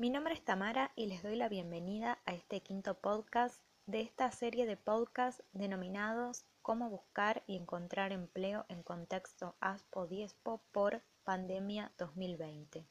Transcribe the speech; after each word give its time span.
Mi 0.00 0.08
nombre 0.08 0.32
es 0.32 0.42
Tamara 0.42 0.92
y 0.96 1.08
les 1.08 1.22
doy 1.22 1.36
la 1.36 1.50
bienvenida 1.50 2.20
a 2.24 2.32
este 2.32 2.62
quinto 2.62 2.94
podcast 2.94 3.62
de 3.84 4.00
esta 4.00 4.32
serie 4.32 4.64
de 4.64 4.78
podcasts 4.78 5.44
denominados 5.52 6.46
Cómo 6.62 6.88
buscar 6.88 7.42
y 7.46 7.54
encontrar 7.58 8.10
empleo 8.10 8.64
en 8.70 8.82
contexto 8.82 9.56
ASPO-DIESPO 9.60 10.62
por 10.72 11.02
pandemia 11.22 11.92
2020. 11.98 12.88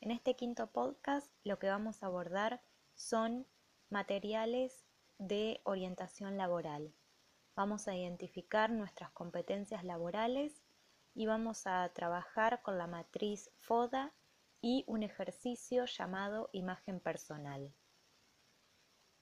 En 0.00 0.10
este 0.10 0.34
quinto 0.34 0.66
podcast 0.72 1.30
lo 1.44 1.60
que 1.60 1.68
vamos 1.68 2.02
a 2.02 2.06
abordar 2.06 2.60
son 2.96 3.46
materiales 3.88 4.84
de 5.18 5.60
orientación 5.62 6.36
laboral. 6.36 6.92
Vamos 7.54 7.86
a 7.86 7.94
identificar 7.94 8.68
nuestras 8.70 9.12
competencias 9.12 9.84
laborales 9.84 10.64
y 11.14 11.26
vamos 11.26 11.68
a 11.68 11.88
trabajar 11.94 12.62
con 12.62 12.78
la 12.78 12.88
matriz 12.88 13.48
FODA 13.60 14.12
y 14.60 14.84
un 14.86 15.02
ejercicio 15.02 15.84
llamado 15.84 16.50
imagen 16.52 17.00
personal. 17.00 17.72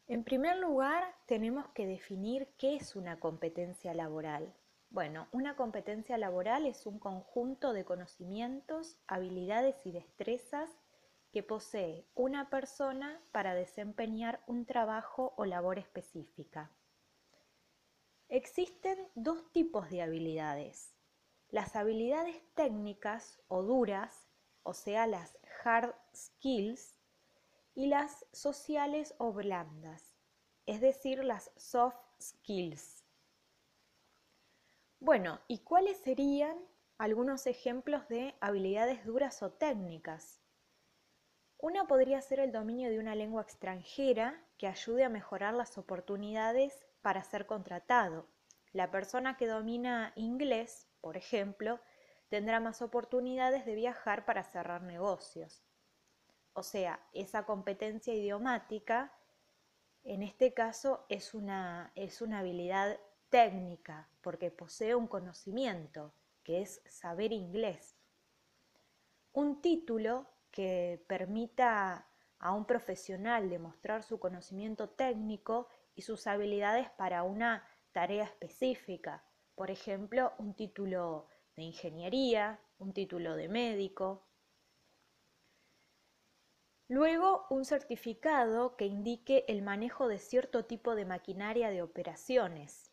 En 0.09 0.23
primer 0.23 0.57
lugar, 0.59 1.17
tenemos 1.27 1.69
que 1.71 1.87
definir 1.87 2.49
qué 2.59 2.77
es 2.77 2.95
una 2.95 3.19
competencia 3.19 3.93
laboral. 3.93 4.55
Bueno, 4.89 5.27
una 5.33 5.57
competencia 5.57 6.17
laboral 6.17 6.65
es 6.65 6.87
un 6.87 7.01
conjunto 7.01 7.73
de 7.73 7.85
conocimientos, 7.85 8.99
habilidades 9.09 9.85
y 9.85 9.91
destrezas 9.91 10.71
que 11.33 11.43
posee 11.43 12.07
una 12.15 12.51
persona 12.51 13.21
para 13.33 13.55
desempeñar 13.55 14.43
un 14.47 14.65
trabajo 14.65 15.35
o 15.37 15.45
labor 15.45 15.79
específica. 15.79 16.71
Existen 18.29 18.97
dos 19.15 19.53
tipos 19.53 19.91
de 19.91 20.03
habilidades. 20.03 20.97
Las 21.49 21.77
habilidades 21.77 22.43
técnicas 22.55 23.41
o 23.49 23.63
duras, 23.63 24.26
o 24.67 24.75
sea, 24.75 25.07
las 25.07 25.39
hard 25.65 25.95
skills, 26.15 26.97
y 27.77 27.89
las 27.89 28.25
sociales 28.33 29.15
o 29.19 29.33
blandas, 29.33 30.17
es 30.65 30.81
decir, 30.81 31.23
las 31.23 31.53
soft 31.57 31.99
skills. 32.21 33.05
Bueno, 34.99 35.41
¿y 35.47 35.59
cuáles 35.59 35.99
serían 35.99 36.57
algunos 36.97 37.47
ejemplos 37.47 38.09
de 38.09 38.35
habilidades 38.41 39.05
duras 39.05 39.43
o 39.43 39.53
técnicas? 39.53 40.41
Una 41.59 41.87
podría 41.87 42.23
ser 42.23 42.41
el 42.41 42.51
dominio 42.51 42.89
de 42.89 42.99
una 42.99 43.15
lengua 43.15 43.43
extranjera 43.43 44.43
que 44.57 44.69
ayude 44.69 45.05
a 45.05 45.11
mejorar 45.11 45.53
las 45.53 45.77
oportunidades 45.77 46.87
para 47.03 47.23
ser 47.25 47.45
contratado. 47.45 48.27
La 48.73 48.91
persona 48.91 49.37
que 49.37 49.47
domina 49.47 50.15
inglés, 50.17 50.89
por 51.03 51.19
ejemplo, 51.19 51.79
tendrá 52.29 52.61
más 52.61 52.83
oportunidades 52.83 53.65
de 53.67 53.75
viajar 53.75 54.25
para 54.25 54.43
cerrar 54.43 54.83
negocios. 54.83 55.63
O 56.53 56.63
sea, 56.63 57.01
esa 57.13 57.45
competencia 57.45 58.15
idiomática, 58.15 59.13
en 60.05 60.23
este 60.23 60.55
caso, 60.55 61.05
es 61.09 61.35
una, 61.35 61.93
es 61.95 62.23
una 62.23 62.39
habilidad 62.39 62.99
técnica, 63.29 64.09
porque 64.23 64.51
posee 64.51 64.95
un 64.95 65.07
conocimiento, 65.07 66.13
que 66.43 66.63
es 66.63 66.81
saber 66.89 67.33
inglés. 67.33 67.97
Un 69.33 69.61
título 69.61 70.27
que 70.51 71.05
permita 71.07 72.07
a 72.39 72.53
un 72.53 72.65
profesional 72.65 73.51
demostrar 73.51 74.03
su 74.03 74.19
conocimiento 74.19 74.89
técnico 74.89 75.69
y 75.95 76.03
sus 76.03 76.27
habilidades 76.27 76.89
para 76.91 77.23
una 77.23 77.69
tarea 77.93 78.25
específica. 78.25 79.25
Por 79.55 79.71
ejemplo, 79.71 80.33
un 80.39 80.55
título 80.55 81.29
de 81.57 81.63
ingeniería, 81.63 82.61
un 82.79 82.93
título 82.93 83.35
de 83.35 83.49
médico. 83.49 84.23
Luego, 86.89 87.47
un 87.51 87.65
certificado 87.65 88.77
que 88.77 88.85
indique 88.85 89.45
el 89.49 89.63
manejo 89.63 90.07
de 90.07 90.19
cierto 90.19 90.67
tipo 90.67 90.95
de 90.95 91.07
maquinaria 91.07 91.71
de 91.71 91.83
operaciones. 91.83 92.93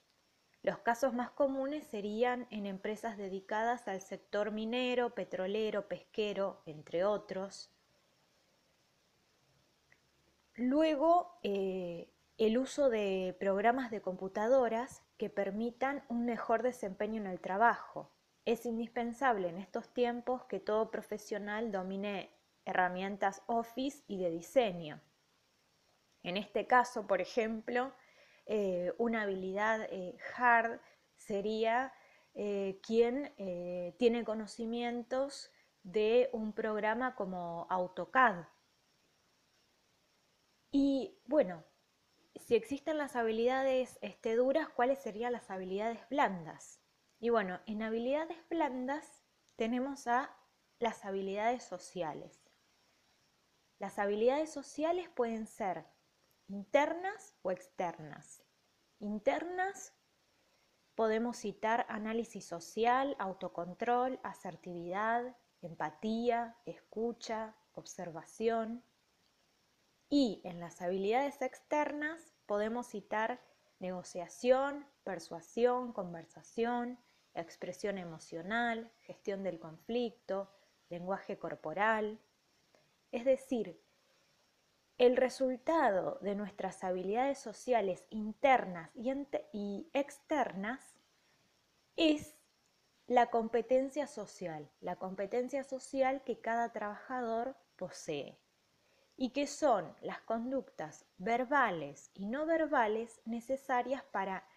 Los 0.63 0.79
casos 0.79 1.13
más 1.13 1.29
comunes 1.29 1.85
serían 1.85 2.47
en 2.49 2.65
empresas 2.65 3.17
dedicadas 3.17 3.87
al 3.89 3.99
sector 3.99 4.51
minero, 4.51 5.13
petrolero, 5.13 5.89
pesquero, 5.89 6.63
entre 6.65 7.03
otros. 7.03 7.69
Luego, 10.55 11.37
eh, 11.43 12.09
el 12.37 12.57
uso 12.57 12.89
de 12.89 13.35
programas 13.39 13.91
de 13.91 14.01
computadoras 14.01 15.03
que 15.17 15.29
permitan 15.29 16.03
un 16.07 16.25
mejor 16.25 16.63
desempeño 16.63 17.21
en 17.21 17.27
el 17.27 17.41
trabajo. 17.41 18.09
Es 18.45 18.65
indispensable 18.65 19.47
en 19.47 19.57
estos 19.57 19.93
tiempos 19.93 20.43
que 20.45 20.59
todo 20.59 20.91
profesional 20.91 21.71
domine 21.71 22.29
herramientas 22.65 23.41
Office 23.47 24.03
y 24.07 24.17
de 24.17 24.29
diseño. 24.31 25.01
En 26.23 26.37
este 26.37 26.67
caso, 26.67 27.07
por 27.07 27.21
ejemplo, 27.21 27.93
eh, 28.45 28.93
una 28.97 29.21
habilidad 29.21 29.87
eh, 29.89 30.17
hard 30.35 30.79
sería 31.15 31.93
eh, 32.33 32.79
quien 32.85 33.33
tiene 33.97 34.23
conocimientos 34.25 35.51
de 35.83 36.29
un 36.33 36.53
programa 36.53 37.15
como 37.15 37.67
AutoCAD. 37.69 38.45
Y 40.71 41.17
bueno, 41.25 41.63
si 42.35 42.55
existen 42.55 42.97
las 42.97 43.15
habilidades 43.15 43.99
este, 44.01 44.35
duras, 44.35 44.67
¿cuáles 44.69 44.99
serían 44.99 45.33
las 45.33 45.51
habilidades 45.51 45.99
blandas? 46.09 46.82
Y 47.23 47.29
bueno, 47.29 47.61
en 47.67 47.81
habilidades 47.81 48.37
blandas 48.49 49.23
tenemos 49.55 50.07
a 50.07 50.35
las 50.79 51.05
habilidades 51.05 51.63
sociales. 51.63 52.51
Las 53.79 53.97
habilidades 53.97 54.51
sociales 54.51 55.07
pueden 55.07 55.47
ser 55.47 55.85
internas 56.49 57.33
o 57.41 57.51
externas. 57.51 58.43
Internas 58.99 59.93
podemos 60.95 61.37
citar 61.37 61.85
análisis 61.87 62.45
social, 62.45 63.15
autocontrol, 63.19 64.19
asertividad, 64.21 65.37
empatía, 65.61 66.57
escucha, 66.65 67.55
observación. 67.71 68.83
Y 70.09 70.41
en 70.43 70.59
las 70.59 70.81
habilidades 70.81 71.41
externas 71.41 72.35
podemos 72.47 72.87
citar 72.87 73.39
negociación, 73.79 74.85
persuasión, 75.05 75.93
conversación, 75.93 76.99
expresión 77.35 77.97
emocional, 77.97 78.91
gestión 79.01 79.43
del 79.43 79.59
conflicto, 79.59 80.51
lenguaje 80.89 81.37
corporal. 81.37 82.19
Es 83.11 83.25
decir, 83.25 83.81
el 84.97 85.17
resultado 85.17 86.19
de 86.21 86.35
nuestras 86.35 86.83
habilidades 86.83 87.39
sociales 87.39 88.05
internas 88.09 88.91
y, 88.93 89.89
externas 89.93 90.95
es 91.95 92.35
la 93.07 93.27
competencia 93.27 94.07
social, 94.07 94.69
la 94.81 94.95
competencia 94.95 95.63
social 95.63 96.23
que 96.23 96.39
cada 96.39 96.71
trabajador 96.71 97.55
posee 97.75 98.39
y 99.17 99.31
que 99.31 99.47
son 99.47 99.93
las 100.01 100.21
conductas 100.21 101.05
verbales 101.17 102.11
y 102.13 102.25
no 102.25 102.45
verbales 102.45 103.21
necesarias 103.25 104.03
para 104.11 104.47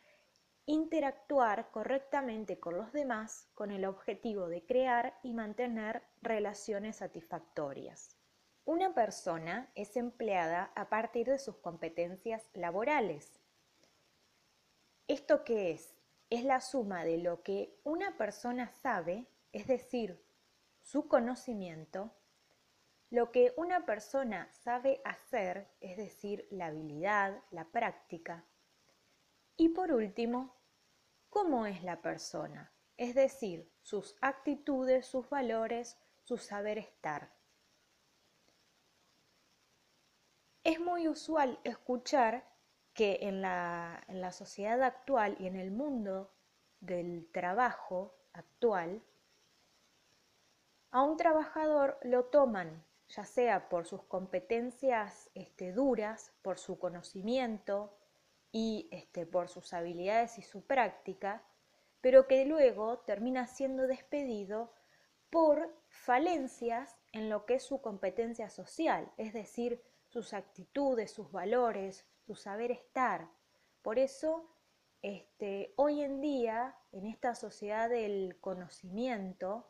interactuar 0.66 1.70
correctamente 1.70 2.58
con 2.58 2.76
los 2.76 2.92
demás 2.92 3.48
con 3.54 3.70
el 3.70 3.84
objetivo 3.84 4.48
de 4.48 4.64
crear 4.66 5.18
y 5.22 5.32
mantener 5.32 6.02
relaciones 6.22 6.96
satisfactorias. 6.96 8.16
Una 8.64 8.92
persona 8.92 9.70
es 9.76 9.96
empleada 9.96 10.72
a 10.74 10.88
partir 10.88 11.28
de 11.28 11.38
sus 11.38 11.56
competencias 11.58 12.50
laborales. 12.52 13.40
¿Esto 15.06 15.44
qué 15.44 15.70
es? 15.70 15.94
Es 16.30 16.42
la 16.42 16.60
suma 16.60 17.04
de 17.04 17.18
lo 17.18 17.44
que 17.44 17.78
una 17.84 18.16
persona 18.16 18.72
sabe, 18.82 19.28
es 19.52 19.68
decir, 19.68 20.20
su 20.82 21.06
conocimiento, 21.06 22.10
lo 23.08 23.30
que 23.30 23.54
una 23.56 23.86
persona 23.86 24.50
sabe 24.52 25.00
hacer, 25.04 25.68
es 25.80 25.96
decir, 25.96 26.48
la 26.50 26.66
habilidad, 26.66 27.40
la 27.52 27.66
práctica. 27.66 28.44
Y 29.56 29.68
por 29.68 29.92
último, 29.92 30.55
cómo 31.36 31.66
es 31.66 31.82
la 31.82 32.00
persona, 32.00 32.72
es 32.96 33.14
decir, 33.14 33.70
sus 33.82 34.16
actitudes, 34.22 35.04
sus 35.04 35.28
valores, 35.28 35.98
su 36.22 36.38
saber 36.38 36.78
estar. 36.78 37.30
Es 40.64 40.80
muy 40.80 41.08
usual 41.08 41.60
escuchar 41.62 42.48
que 42.94 43.18
en 43.20 43.42
la, 43.42 44.02
sociedad 44.32 44.82
actual 44.82 45.36
y 45.38 45.46
en 45.46 45.56
el 45.56 45.72
mundo 45.72 46.32
del 46.80 47.30
trabajo 47.32 48.16
actual, 48.32 49.02
a 50.90 51.02
un 51.02 51.18
trabajador 51.18 51.98
lo 52.02 52.24
toman 52.24 52.82
ya 53.08 53.26
sea 53.26 53.68
por 53.68 53.84
sus 53.84 54.02
competencias 54.04 55.30
este, 55.34 55.72
duras, 55.72 56.32
por 56.40 56.58
su 56.58 56.78
conocimiento 56.78 57.94
y 58.58 58.88
este, 58.90 59.26
por 59.26 59.50
sus 59.50 59.74
habilidades 59.74 60.38
y 60.38 60.42
su 60.42 60.64
práctica, 60.64 61.44
pero 62.00 62.26
que 62.26 62.46
luego 62.46 63.00
termina 63.00 63.46
siendo 63.46 63.86
despedido 63.86 64.72
por 65.28 65.78
falencias 65.90 66.98
en 67.12 67.28
lo 67.28 67.44
que 67.44 67.56
es 67.56 67.64
su 67.64 67.82
competencia 67.82 68.48
social, 68.48 69.12
es 69.18 69.34
decir, 69.34 69.82
sus 70.06 70.32
actitudes, 70.32 71.10
sus 71.10 71.30
valores, 71.30 72.06
su 72.24 72.34
saber 72.34 72.70
estar. 72.70 73.28
Por 73.82 73.98
eso, 73.98 74.48
este, 75.02 75.74
hoy 75.76 76.00
en 76.00 76.22
día, 76.22 76.78
en 76.92 77.04
esta 77.04 77.34
sociedad 77.34 77.90
del 77.90 78.38
conocimiento, 78.40 79.68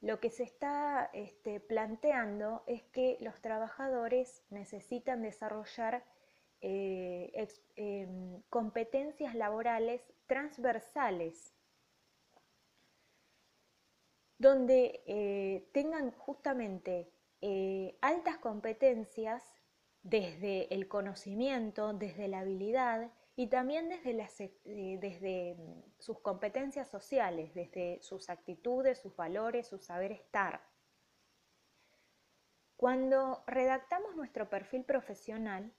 lo 0.00 0.18
que 0.18 0.30
se 0.30 0.44
está 0.44 1.10
este, 1.12 1.60
planteando 1.60 2.64
es 2.66 2.84
que 2.84 3.18
los 3.20 3.38
trabajadores 3.42 4.44
necesitan 4.48 5.20
desarrollar 5.20 6.06
eh, 6.62 7.48
em, 7.76 8.40
competencias 8.48 9.34
laborales 9.34 10.00
transversales, 10.26 11.54
donde 14.38 15.02
eh, 15.06 15.68
tengan 15.72 16.12
justamente 16.12 17.12
eh, 17.40 17.98
altas 18.00 18.38
competencias 18.38 19.42
desde 20.02 20.72
el 20.74 20.88
conocimiento, 20.88 21.92
desde 21.92 22.28
la 22.28 22.40
habilidad 22.40 23.12
y 23.36 23.48
también 23.48 23.88
desde, 23.88 24.12
eh, 24.64 24.98
desde 25.00 25.54
mm, 25.54 25.82
sus 25.98 26.20
competencias 26.20 26.88
sociales, 26.88 27.54
desde 27.54 28.00
sus 28.02 28.28
actitudes, 28.30 28.98
sus 28.98 29.16
valores, 29.16 29.68
su 29.68 29.78
saber 29.78 30.12
estar. 30.12 30.62
Cuando 32.76 33.44
redactamos 33.46 34.16
nuestro 34.16 34.50
perfil 34.50 34.84
profesional, 34.84 35.72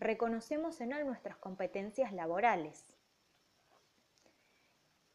reconocemos 0.00 0.80
en 0.80 0.92
él 0.92 1.06
nuestras 1.06 1.36
competencias 1.36 2.12
laborales. 2.12 2.96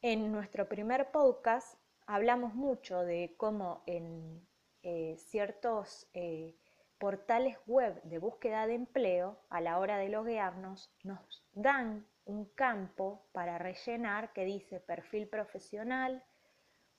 En 0.02 0.32
nuestro 0.32 0.70
primer 0.70 1.12
podcast 1.12 1.80
hablamos 2.06 2.54
mucho 2.54 3.00
de 3.00 3.34
cómo 3.38 3.84
en 3.88 4.48
eh, 4.84 5.18
ciertos 5.18 6.08
eh, 6.14 6.56
portales 7.00 7.58
web 7.66 8.00
de 8.04 8.20
búsqueda 8.20 8.68
de 8.68 8.76
empleo, 8.76 9.40
a 9.50 9.60
la 9.60 9.80
hora 9.80 9.98
de 9.98 10.10
loguearnos, 10.10 10.94
nos 11.04 11.44
dan 11.54 12.08
un 12.26 12.46
campo 12.46 13.28
para 13.32 13.58
rellenar 13.58 14.34
que 14.34 14.46
dice 14.46 14.80
perfil 14.80 15.28
profesional 15.28 16.24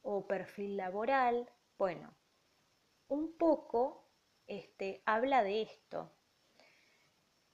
o 0.03 0.27
perfil 0.27 0.77
laboral. 0.77 1.49
Bueno, 1.79 2.17
un 3.07 3.37
poco 3.39 4.11
este, 4.49 5.03
habla 5.07 5.45
de 5.45 5.63
esto. 5.63 6.16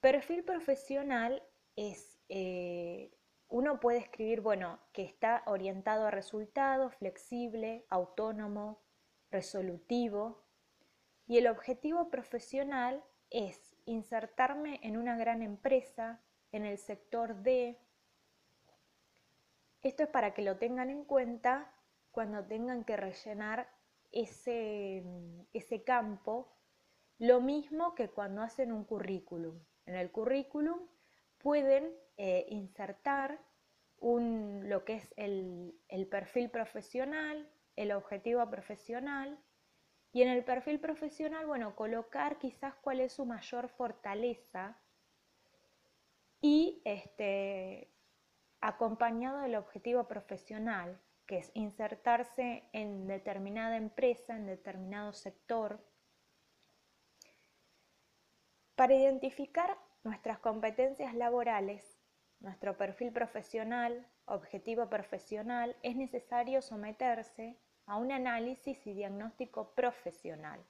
Perfil 0.03 0.43
profesional 0.43 1.45
es, 1.77 2.19
eh, 2.29 3.17
uno 3.47 3.79
puede 3.79 3.99
escribir, 3.99 4.41
bueno, 4.41 4.81
que 4.93 5.05
está 5.05 5.45
orientado 5.47 6.09
a 6.09 6.11
resultados, 6.11 6.97
flexible, 6.97 7.87
autónomo, 7.89 8.83
resolutivo, 9.31 10.43
y 11.29 11.39
el 11.39 11.47
objetivo 11.47 12.11
profesional 12.11 13.05
es 13.31 13.77
insertarme 13.85 14.81
en 14.83 14.97
una 14.97 15.17
gran 15.17 15.41
empresa, 15.41 16.21
en 16.51 16.67
el 16.67 16.79
sector 16.79 17.37
de... 17.37 17.79
Esto 19.83 20.03
es 20.03 20.09
para 20.09 20.35
que 20.35 20.43
lo 20.43 20.59
tengan 20.59 20.91
en 20.91 21.05
cuenta 21.05 21.73
cuando 22.11 22.45
tengan 22.45 22.83
que 22.83 22.97
rellenar 22.97 23.69
ese, 24.11 25.05
ese 25.53 25.85
campo, 25.85 26.53
lo 27.21 27.41
mismo 27.41 27.95
que 27.95 28.11
cuando 28.11 28.43
hacen 28.43 28.73
un 28.73 28.83
currículum. 28.83 29.63
En 29.87 29.97
el 29.97 30.11
currículum 30.11 30.81
pueden 31.39 31.93
eh, 32.17 32.47
insertar 32.49 33.41
un, 33.99 34.69
lo 34.69 34.85
que 34.85 34.95
es 34.95 35.15
el, 35.17 35.75
el 35.89 36.07
perfil 36.07 36.51
profesional, 36.51 37.49
el 37.77 37.93
objetivo 37.93 38.49
profesional 38.51 39.39
y 40.13 40.23
en 40.23 40.29
el 40.29 40.45
perfil 40.45 40.79
profesional, 40.79 41.47
bueno, 41.47 41.75
colocar 41.75 42.39
quizás 42.39 42.75
cuál 42.83 43.01
es 43.01 43.15
su 43.15 43.25
mayor 43.25 43.69
fortaleza 43.69 44.79
y 46.43 46.83
este, 46.85 47.91
acompañado 48.61 49.41
del 49.41 49.55
objetivo 49.55 50.07
profesional, 50.07 51.01
que 51.27 51.39
es 51.39 51.51
insertarse 51.55 52.69
en 52.73 53.07
determinada 53.07 53.77
empresa, 53.77 54.37
en 54.37 54.47
determinado 54.47 55.13
sector. 55.15 55.81
Para 58.83 58.97
identificar 58.97 59.79
nuestras 60.03 60.41
competencias 60.41 61.15
laborales, 61.15 62.01
nuestro 62.41 62.77
perfil 62.77 63.13
profesional, 63.13 64.11
objetivo 64.25 64.89
profesional, 64.91 65.77
es 65.85 65.95
necesario 65.95 66.61
someterse 66.63 67.61
a 67.87 67.97
un 67.97 68.11
análisis 68.11 68.85
y 68.85 68.93
diagnóstico 68.93 69.73
profesional. 69.77 70.67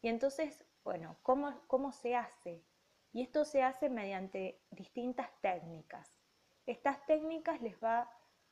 Y 0.00 0.08
entonces, 0.08 0.64
bueno, 0.82 1.18
¿cómo, 1.20 1.60
cómo 1.66 1.92
se 1.92 2.16
hace? 2.16 2.64
Y 3.12 3.20
esto 3.20 3.44
se 3.44 3.62
hace 3.62 3.90
mediante 3.90 4.62
distintas 4.70 5.28
técnicas. 5.42 6.18
Estas 6.64 7.04
técnicas 7.04 7.60
les 7.60 7.78
va 7.84 8.10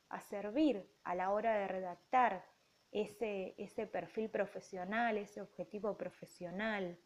a 0.09 0.21
servir 0.21 0.87
a 1.03 1.15
la 1.15 1.31
hora 1.31 1.57
de 1.57 1.67
redactar 1.67 2.45
ese, 2.91 3.55
ese 3.57 3.87
perfil 3.87 4.29
profesional, 4.29 5.17
ese 5.17 5.41
objetivo 5.41 5.97
profesional, 5.97 6.99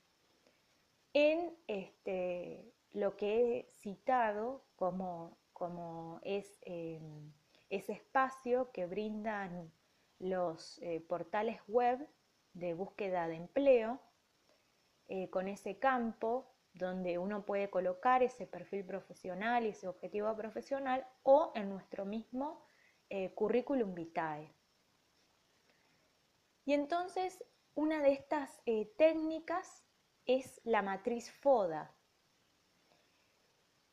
en 1.13 1.57
este, 1.67 2.73
lo 2.91 3.15
que 3.15 3.59
he 3.59 3.71
citado 3.73 4.65
como, 4.75 5.37
como 5.53 6.19
es 6.23 6.59
em, 6.61 7.31
ese 7.69 7.93
espacio 7.93 8.71
que 8.71 8.85
brindan 8.85 9.71
los 10.19 10.79
eh, 10.81 11.01
portales 11.01 11.61
web 11.67 12.07
de 12.53 12.73
búsqueda 12.73 13.27
de 13.27 13.35
empleo, 13.35 13.99
eh, 15.07 15.29
con 15.29 15.47
ese 15.47 15.79
campo 15.79 16.53
donde 16.73 17.17
uno 17.17 17.45
puede 17.45 17.69
colocar 17.69 18.21
ese 18.21 18.45
perfil 18.45 18.85
profesional 18.85 19.65
y 19.65 19.69
ese 19.69 19.87
objetivo 19.87 20.35
profesional 20.35 21.07
o 21.23 21.51
en 21.55 21.69
nuestro 21.69 22.05
mismo 22.05 22.65
eh, 23.09 23.33
currículum 23.33 23.95
vitae. 23.95 24.53
Y 26.65 26.73
entonces 26.73 27.43
una 27.73 28.03
de 28.03 28.11
estas 28.11 28.61
técnicas 28.97 29.88
es 30.29 30.61
la 30.63 30.83
matriz 30.83 31.31
FODA, 31.31 31.91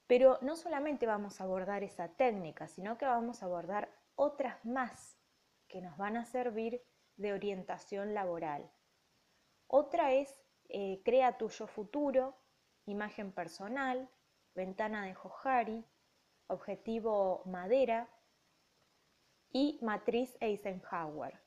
pero 0.06 0.38
no 0.42 0.54
solamente 0.54 1.06
vamos 1.06 1.40
a 1.40 1.44
abordar 1.44 1.82
esa 1.82 2.08
técnica, 2.08 2.68
sino 2.68 2.98
que 2.98 3.06
vamos 3.06 3.42
a 3.42 3.46
abordar 3.46 3.88
otras 4.16 4.62
más 4.62 5.18
que 5.66 5.80
nos 5.80 5.96
van 5.96 6.18
a 6.18 6.26
servir 6.26 6.82
de 7.16 7.32
orientación 7.32 8.12
laboral. 8.12 8.70
Otra 9.66 10.12
es 10.12 10.38
eh, 10.68 11.00
Crea 11.06 11.38
tuyo 11.38 11.66
futuro, 11.66 12.36
imagen 12.84 13.32
personal, 13.32 14.06
ventana 14.54 15.06
de 15.06 15.14
Johari, 15.14 15.86
objetivo 16.48 17.44
madera 17.46 18.10
y 19.52 19.78
matriz 19.80 20.36
Eisenhower. 20.40 21.45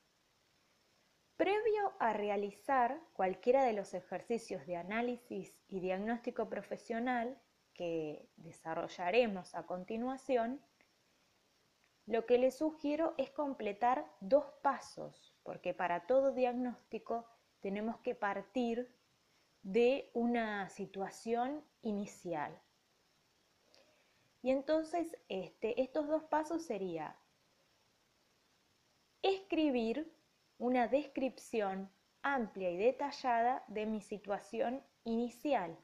Previo 1.40 1.94
a 1.98 2.12
realizar 2.12 3.00
cualquiera 3.14 3.64
de 3.64 3.72
los 3.72 3.94
ejercicios 3.94 4.66
de 4.66 4.76
análisis 4.76 5.58
y 5.68 5.80
diagnóstico 5.80 6.50
profesional, 6.50 7.40
que 7.72 8.28
desarrollaremos 8.36 9.54
a 9.54 9.64
continuación, 9.64 10.60
lo 12.04 12.26
que 12.26 12.36
les 12.36 12.58
sugiero 12.58 13.14
es 13.16 13.30
completar 13.30 14.04
dos 14.20 14.44
pasos, 14.60 15.34
porque 15.42 15.72
para 15.72 16.00
todo 16.06 16.34
diagnóstico 16.34 17.24
tenemos 17.60 17.96
que 18.00 18.14
partir 18.14 18.94
de 19.62 20.10
una 20.12 20.68
situación 20.68 21.64
inicial. 21.80 22.52
Y 24.42 24.50
entonces 24.50 25.16
este, 25.30 25.80
estos 25.80 26.06
dos 26.06 26.22
pasos 26.24 26.66
sería 26.66 27.16
escribir 29.22 30.19
una 30.60 30.88
descripción 30.88 31.90
amplia 32.22 32.70
y 32.70 32.76
detallada 32.76 33.64
de 33.68 33.86
mi 33.86 34.02
situación 34.02 34.84
inicial 35.04 35.74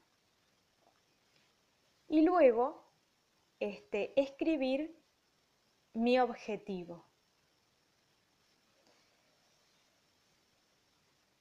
y 2.07 2.21
luego 2.21 2.85
este, 3.59 4.13
escribir 4.21 4.95
mi 5.93 6.19
objetivo. 6.19 7.07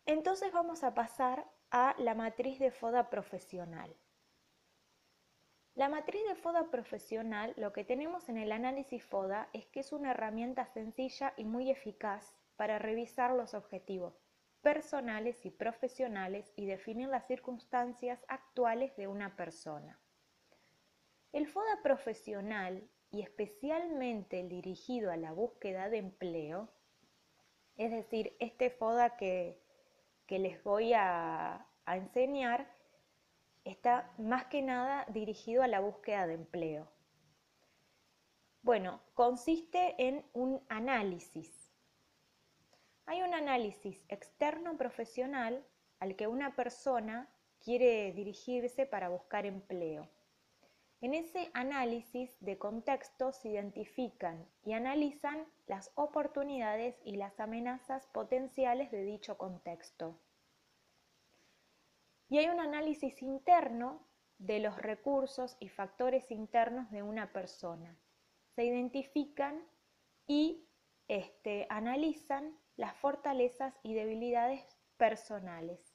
Entonces 0.07 0.51
vamos 0.51 0.83
a 0.83 0.95
pasar 0.95 1.47
a 1.71 1.95
la 1.99 2.15
matriz 2.15 2.59
de 2.59 2.71
FODA 2.71 3.11
profesional. 3.11 3.95
La 5.75 5.91
matriz 5.91 6.23
de 6.27 6.37
FODA 6.37 6.71
profesional, 6.71 7.53
lo 7.59 7.75
que 7.75 7.85
tenemos 7.85 8.31
en 8.31 8.39
el 8.39 8.51
análisis 8.51 9.05
FODA 9.05 9.51
es 9.53 9.67
que 9.67 9.81
es 9.81 9.93
una 9.93 10.13
herramienta 10.13 10.65
sencilla 10.65 11.35
y 11.37 11.45
muy 11.45 11.71
eficaz 11.71 12.36
para 12.57 12.79
revisar 12.79 13.33
los 13.33 13.55
objetivos 13.55 14.15
personales 14.63 15.47
y 15.47 15.51
profesionales 15.51 16.53
y 16.57 16.67
definir 16.67 17.09
las 17.09 17.27
circunstancias 17.27 18.25
actuales 18.27 18.97
de 18.97 19.07
una 19.07 19.37
persona. 19.37 20.01
El 21.33 21.47
FODA 21.47 21.83
profesional 21.83 22.89
y 23.11 23.23
especialmente 23.23 24.41
el 24.41 24.49
dirigido 24.49 25.13
a 25.13 25.17
la 25.17 25.33
búsqueda 25.33 25.89
de 25.89 25.99
empleo, 25.99 26.73
es 27.77 27.93
decir, 27.93 28.37
este 28.41 28.71
FODA 28.71 29.17
que, 29.17 29.63
que 30.27 30.39
les 30.39 30.63
voy 30.65 30.95
a, 30.95 31.67
a 31.85 31.97
enseñar 31.97 32.75
está 33.65 34.13
más 34.19 34.47
que 34.47 34.63
nada 34.63 35.07
dirigido 35.11 35.63
a 35.63 35.69
la 35.69 35.81
búsqueda 35.81 36.27
de 36.27 36.35
empleo. 36.35 36.91
Bueno, 38.63 39.01
consiste 39.15 39.95
en 39.99 40.25
un 40.33 40.61
análisis. 40.69 41.66
Hay 43.07 43.23
un 43.23 43.35
análisis 43.35 44.05
externo 44.09 44.77
profesional 44.77 45.65
al 45.99 46.17
que 46.17 46.27
una 46.27 46.55
persona 46.55 47.29
quiere 47.61 48.13
dirigirse 48.13 48.87
para 48.87 49.09
buscar 49.09 49.47
empleo. 49.47 50.09
En 51.01 51.15
ese 51.15 51.51
análisis 51.55 52.37
de 52.41 52.59
contexto 52.59 53.33
se 53.33 53.49
identifican 53.49 54.47
y 54.63 54.73
analizan 54.73 55.47
las 55.67 55.91
oportunidades 55.95 56.97
y 57.05 57.17
las 57.17 57.39
amenazas 57.41 58.07
potenciales 58.09 58.91
de 58.91 59.03
dicho 59.03 59.39
contexto. 59.39 60.19
Y 62.29 62.39
hay 62.39 62.49
un 62.49 62.61
análisis 62.61 63.23
interno 63.23 64.07
de 64.39 64.59
los 64.59 64.77
recursos 64.77 65.57
y 65.61 65.69
factores 65.69 66.31
internos 66.31 66.91
de 66.91 67.03
una 67.03 67.33
persona 67.33 67.97
se 68.57 68.65
identifican 68.65 69.63
y 70.27 70.67
este, 71.09 71.67
analizan 71.69 72.59
las 72.77 72.97
fortalezas 72.97 73.75
y 73.83 73.95
debilidades 73.95 74.65
personales. 74.97 75.95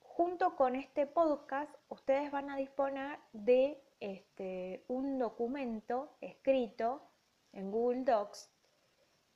Junto 0.00 0.56
con 0.56 0.76
este 0.76 1.06
podcast, 1.06 1.74
ustedes 1.88 2.30
van 2.30 2.50
a 2.50 2.56
disponer 2.56 3.18
de 3.32 3.82
este, 4.00 4.84
un 4.88 5.18
documento 5.18 6.16
escrito 6.20 7.10
en 7.52 7.70
Google 7.70 8.04
Docs 8.04 8.50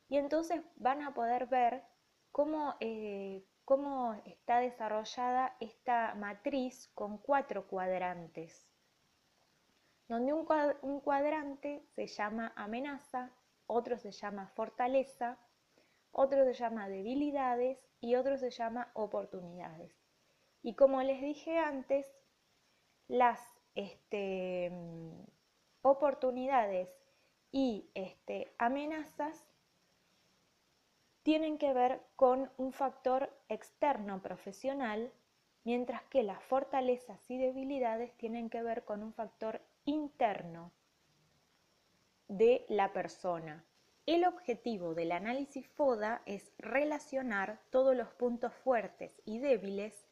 y 0.09 0.19
entonces 0.19 0.63
van 0.77 1.03
a 1.03 1.15
poder 1.15 1.47
ver 1.47 1.85
cómo, 2.31 2.77
eh, 2.81 3.45
cómo 3.65 4.15
está 4.27 4.61
desarrollada 4.61 5.57
esta 5.61 6.15
matriz 6.15 6.89
con 6.95 7.19
cuatro 7.19 7.67
cuadrantes 7.67 8.67
donde 10.09 10.33
un 10.33 11.01
cuadrante 11.01 11.85
se 11.95 12.07
llama 12.07 12.53
amenaza, 12.57 13.31
otro 13.67 13.99
se 13.99 14.13
llama 14.13 14.49
fortaleza, 14.49 15.39
otro 16.13 16.45
se 16.45 16.55
llama 16.55 16.89
debilidades 16.89 17.79
y 18.01 18.15
otro 18.15 18.39
se 18.39 18.51
llama 18.51 18.91
oportunidades. 18.95 19.95
Y 20.63 20.75
como 20.75 21.03
les 21.03 21.21
dije 21.21 21.59
antes, 21.59 22.07
las 23.09 23.41
este, 23.75 24.73
oportunidades 25.83 26.89
y 27.53 27.89
este, 27.95 28.53
amenazas 28.59 29.49
tienen 31.23 31.59
que 31.59 31.73
ver 31.73 32.01
con 32.17 32.51
un 32.57 32.73
factor 32.73 33.31
externo 33.49 34.23
profesional, 34.23 35.13
mientras 35.65 36.03
que 36.05 36.23
las 36.23 36.43
fortalezas 36.45 37.31
y 37.31 37.39
debilidades 37.39 38.17
tienen 38.17 38.49
que 38.49 38.63
ver 38.63 38.85
con 38.85 39.03
un 39.03 39.13
factor 39.13 39.61
interno 39.85 40.73
de 42.29 42.67
la 42.69 42.93
persona. 42.93 43.65
El 44.07 44.25
objetivo 44.25 44.95
del 44.95 45.13
análisis 45.13 45.69
FODA 45.69 46.23
es 46.27 46.53
relacionar 46.59 47.61
todos 47.71 47.97
los 47.97 48.09
puntos 48.15 48.55
fuertes 48.55 49.21
y 49.25 49.39
débiles 49.39 50.07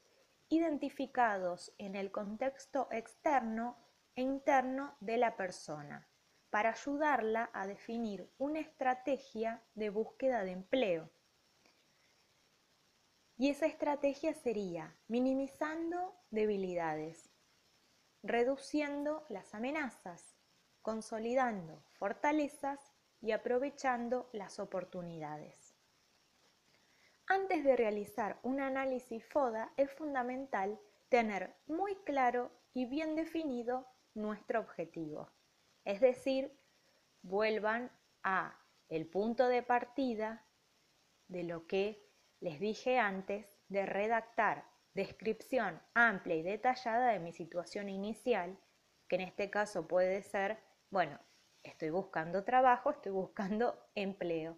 identificados 0.48 1.72
en 1.78 1.94
el 1.94 2.10
contexto 2.10 2.88
externo 2.90 3.76
e 4.16 4.22
interno 4.22 4.96
de 5.00 5.16
la 5.16 5.36
persona 5.36 6.08
para 6.50 6.70
ayudarla 6.70 7.50
a 7.52 7.66
definir 7.66 8.30
una 8.38 8.60
estrategia 8.60 9.62
de 9.74 9.90
búsqueda 9.90 10.44
de 10.44 10.52
empleo. 10.52 11.10
Y 13.36 13.50
esa 13.50 13.66
estrategia 13.66 14.34
sería 14.34 14.94
minimizando 15.08 16.14
debilidades, 16.30 17.32
reduciendo 18.22 19.24
las 19.28 19.52
amenazas, 19.54 20.33
consolidando 20.84 21.82
fortalezas 21.98 22.92
y 23.22 23.32
aprovechando 23.32 24.28
las 24.32 24.60
oportunidades. 24.60 25.74
Antes 27.26 27.64
de 27.64 27.74
realizar 27.74 28.38
un 28.42 28.60
análisis 28.60 29.24
FODA 29.24 29.72
es 29.78 29.90
fundamental 29.90 30.78
tener 31.08 31.56
muy 31.66 31.96
claro 32.04 32.52
y 32.74 32.84
bien 32.84 33.16
definido 33.16 33.86
nuestro 34.12 34.60
objetivo. 34.60 35.30
Es 35.84 36.02
decir, 36.02 36.54
vuelvan 37.22 37.90
a 38.22 38.54
el 38.90 39.06
punto 39.06 39.48
de 39.48 39.62
partida 39.62 40.44
de 41.28 41.44
lo 41.44 41.66
que 41.66 42.06
les 42.40 42.60
dije 42.60 42.98
antes 42.98 43.46
de 43.68 43.86
redactar 43.86 44.66
descripción 44.92 45.80
amplia 45.94 46.36
y 46.36 46.42
detallada 46.42 47.08
de 47.08 47.20
mi 47.20 47.32
situación 47.32 47.88
inicial, 47.88 48.58
que 49.08 49.16
en 49.16 49.22
este 49.22 49.48
caso 49.48 49.88
puede 49.88 50.22
ser, 50.22 50.58
bueno, 50.94 51.18
estoy 51.64 51.90
buscando 51.90 52.44
trabajo, 52.44 52.90
estoy 52.92 53.10
buscando 53.10 53.76
empleo. 53.96 54.56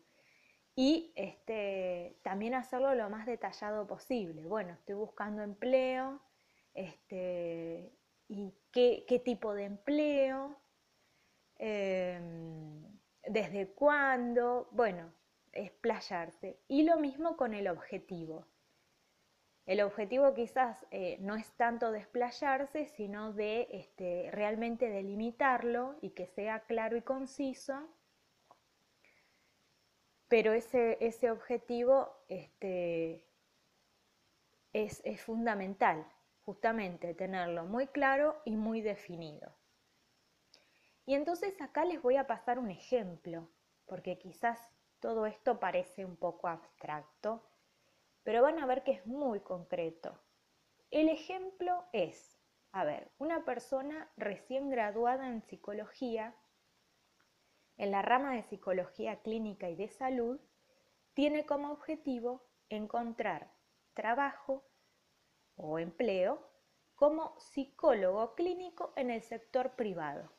Y 0.75 1.15
este, 1.17 2.19
también 2.23 2.55
hacerlo 2.55 2.95
lo 2.95 3.09
más 3.09 3.25
detallado 3.25 3.87
posible. 3.87 4.45
Bueno, 4.47 4.75
estoy 4.75 4.97
buscando 4.97 5.43
empleo, 5.43 6.21
este, 6.75 7.91
y 8.29 8.53
qué, 8.71 9.23
tipo 9.25 9.55
de 9.55 9.65
empleo, 9.65 10.61
em, 11.57 12.85
desde 13.27 13.73
cuándo, 13.73 14.69
bueno, 14.73 15.15
explayarse. 15.53 16.61
Y 16.69 16.83
lo 16.83 16.99
mismo 16.99 17.39
con 17.39 17.55
el 17.55 17.67
objetivo. 17.67 18.47
El 19.67 19.81
objetivo 19.81 20.33
quizás 20.33 20.87
eh, 20.93 21.19
no 21.21 21.35
es 21.35 21.51
tanto 21.55 21.91
desplayarse, 21.91 22.87
sino 22.87 23.33
de 23.33 23.67
este, 23.73 24.31
realmente 24.31 24.89
delimitarlo 24.89 25.97
y 26.01 26.11
que 26.11 26.29
sea 26.29 26.61
claro 26.61 26.97
y 26.97 27.03
conciso, 27.03 27.89
pero 30.29 30.53
ese, 30.53 30.99
ese 31.01 31.33
objetivo 31.33 32.13
este, 32.29 33.27
es, 34.73 35.03
es 35.05 35.21
fundamental, 35.21 36.07
justamente 36.45 37.15
tenerlo 37.15 37.65
muy 37.65 37.89
claro 37.89 38.41
y 38.45 38.55
muy 38.55 38.83
definido. 38.83 39.53
Y 41.07 41.15
entonces 41.15 41.61
acá 41.61 41.85
les 41.85 42.01
voy 42.01 42.17
a 42.17 42.29
pasar 42.29 42.61
un 42.61 42.71
ejemplo, 42.71 43.51
porque 43.85 44.17
quizás 44.17 44.61
todo 45.01 45.27
esto 45.27 45.59
parece 45.59 46.05
un 46.05 46.17
poco 46.17 46.47
abstracto 46.47 47.45
pero 48.27 48.43
van 48.43 48.59
a 48.59 48.67
ver 48.67 48.83
que 48.83 48.91
es 48.91 49.07
muy 49.07 49.39
concreto. 49.39 50.19
El 50.91 51.09
ejemplo 51.09 51.85
es, 51.93 52.37
a 52.73 52.83
ver, 52.83 53.13
una 53.19 53.45
persona 53.45 54.11
recién 54.17 54.69
graduada 54.69 55.29
en 55.29 55.43
psicología, 55.43 56.35
en 57.77 57.93
la 57.93 58.03
rama 58.03 58.35
de 58.35 58.43
psicología 58.43 59.23
clínica 59.23 59.71
y 59.71 59.77
de 59.77 59.87
salud, 59.87 60.41
tiene 61.15 61.47
como 61.47 61.71
objetivo 61.71 62.43
encontrar 62.69 63.53
trabajo 63.95 64.65
o 65.55 65.79
empleo 65.79 66.51
como 66.97 67.39
psicólogo 67.39 68.35
clínico 68.35 68.93
en 68.97 69.13
el 69.13 69.23
sector 69.23 69.77
privado. 69.77 70.33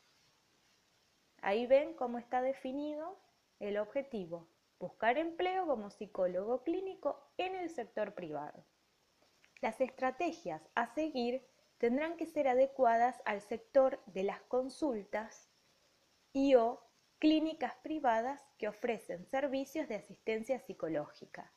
Ahí 1.41 1.65
ven 1.65 1.93
cómo 1.93 2.17
está 2.17 2.41
definido 2.41 3.17
el 3.61 3.77
objetivo 3.77 4.49
buscar 4.79 5.17
empleo 5.17 5.65
como 5.65 5.89
psicólogo 5.89 6.63
clínico 6.63 7.31
en 7.37 7.55
el 7.55 7.69
sector 7.69 8.13
privado. 8.13 8.65
Las 9.61 9.81
estrategias 9.81 10.61
a 10.75 10.87
seguir 10.93 11.45
tendrán 11.77 12.17
que 12.17 12.25
ser 12.25 12.47
adecuadas 12.47 13.21
al 13.25 13.41
sector 13.41 14.01
de 14.05 14.23
las 14.23 14.41
consultas 14.41 15.49
y 16.31 16.55
o 16.55 16.83
clínicas 17.19 17.73
privadas 17.83 18.43
que 18.57 18.67
ofrecen 18.67 19.25
servicios 19.25 19.87
de 19.87 19.95
asistencia 19.95 20.59
psicológica. 20.59 21.51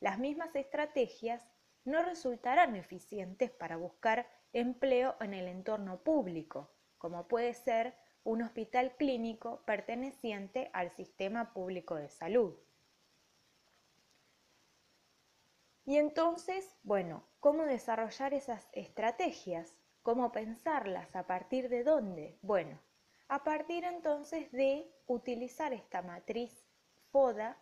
Las 0.00 0.18
mismas 0.18 0.54
estrategias 0.54 1.44
no 1.84 2.02
resultarán 2.02 2.76
eficientes 2.76 3.50
para 3.50 3.76
buscar 3.76 4.28
empleo 4.52 5.16
en 5.20 5.34
el 5.34 5.48
entorno 5.48 6.02
público, 6.02 6.72
como 6.98 7.26
puede 7.26 7.54
ser 7.54 7.96
un 8.24 8.42
hospital 8.42 8.96
clínico 8.96 9.62
perteneciente 9.66 10.70
al 10.72 10.90
sistema 10.90 11.52
público 11.52 11.94
de 11.94 12.08
salud. 12.08 12.56
Y 15.84 15.98
entonces, 15.98 16.74
bueno, 16.82 17.24
¿cómo 17.40 17.64
desarrollar 17.64 18.32
esas 18.32 18.66
estrategias? 18.72 19.76
¿Cómo 20.02 20.32
pensarlas? 20.32 21.14
¿A 21.14 21.26
partir 21.26 21.68
de 21.68 21.84
dónde? 21.84 22.38
Bueno, 22.40 22.80
a 23.28 23.44
partir 23.44 23.84
entonces 23.84 24.50
de 24.52 24.90
utilizar 25.06 25.74
esta 25.74 26.00
matriz 26.00 26.66
FODA 27.10 27.58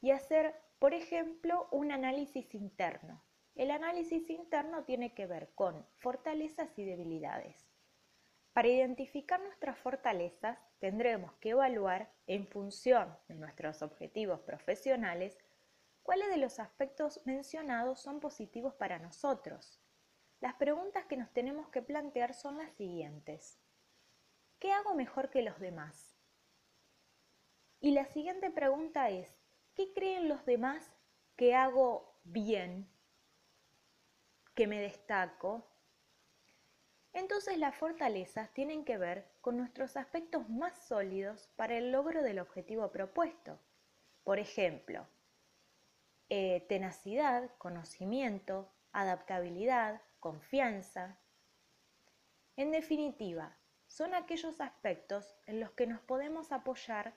y 0.00 0.12
hacer, 0.12 0.54
por 0.78 0.94
ejemplo, 0.94 1.68
un 1.70 1.92
análisis 1.92 2.54
interno. 2.54 3.22
El 3.54 3.70
análisis 3.70 4.30
interno 4.30 4.84
tiene 4.84 5.12
que 5.12 5.26
ver 5.26 5.50
con 5.54 5.84
fortalezas 5.96 6.78
y 6.78 6.84
debilidades. 6.84 7.67
Para 8.52 8.68
identificar 8.68 9.40
nuestras 9.40 9.78
fortalezas 9.78 10.58
tendremos 10.78 11.32
que 11.34 11.50
evaluar 11.50 12.12
en 12.26 12.46
función 12.46 13.16
de 13.28 13.34
nuestros 13.34 13.82
objetivos 13.82 14.40
profesionales 14.40 15.38
¿cuáles 16.08 16.30
de 16.30 16.38
los 16.38 16.58
aspectos 16.58 17.20
mencionados 17.26 18.00
son 18.00 18.18
positivos 18.18 18.72
para 18.72 18.98
nosotros? 18.98 19.78
Las 20.40 20.54
preguntas 20.54 21.04
que 21.04 21.18
nos 21.18 21.30
tenemos 21.34 21.68
que 21.68 21.82
plantear 21.82 22.32
son 22.32 22.56
las 22.56 22.72
siguientes. 22.72 23.60
¿Qué 24.58 24.72
hago 24.72 24.94
mejor 24.94 25.28
que 25.28 25.42
los 25.42 25.60
demás? 25.60 26.16
Y 27.80 27.90
la 27.90 28.06
siguiente 28.06 28.50
pregunta 28.50 29.10
es, 29.10 29.28
¿qué 29.74 29.92
creen 29.92 30.30
los 30.30 30.46
demás 30.46 30.90
que 31.36 31.54
hago 31.54 32.18
bien, 32.24 32.90
que 34.54 34.66
me 34.66 34.80
destaco? 34.80 35.70
Entonces 37.18 37.58
las 37.58 37.74
fortalezas 37.74 38.54
tienen 38.54 38.84
que 38.84 38.96
ver 38.96 39.28
con 39.40 39.56
nuestros 39.56 39.96
aspectos 39.96 40.48
más 40.48 40.86
sólidos 40.86 41.48
para 41.56 41.76
el 41.76 41.90
logro 41.90 42.22
del 42.22 42.38
objetivo 42.38 42.92
propuesto. 42.92 43.58
Por 44.22 44.38
ejemplo, 44.38 45.04
eh, 46.28 46.64
tenacidad, 46.68 47.50
conocimiento, 47.58 48.70
adaptabilidad, 48.92 50.00
confianza. 50.20 51.18
En 52.56 52.70
definitiva, 52.70 53.58
son 53.88 54.14
aquellos 54.14 54.60
aspectos 54.60 55.34
en 55.46 55.58
los 55.58 55.72
que 55.72 55.88
nos 55.88 56.00
podemos 56.00 56.52
apoyar 56.52 57.14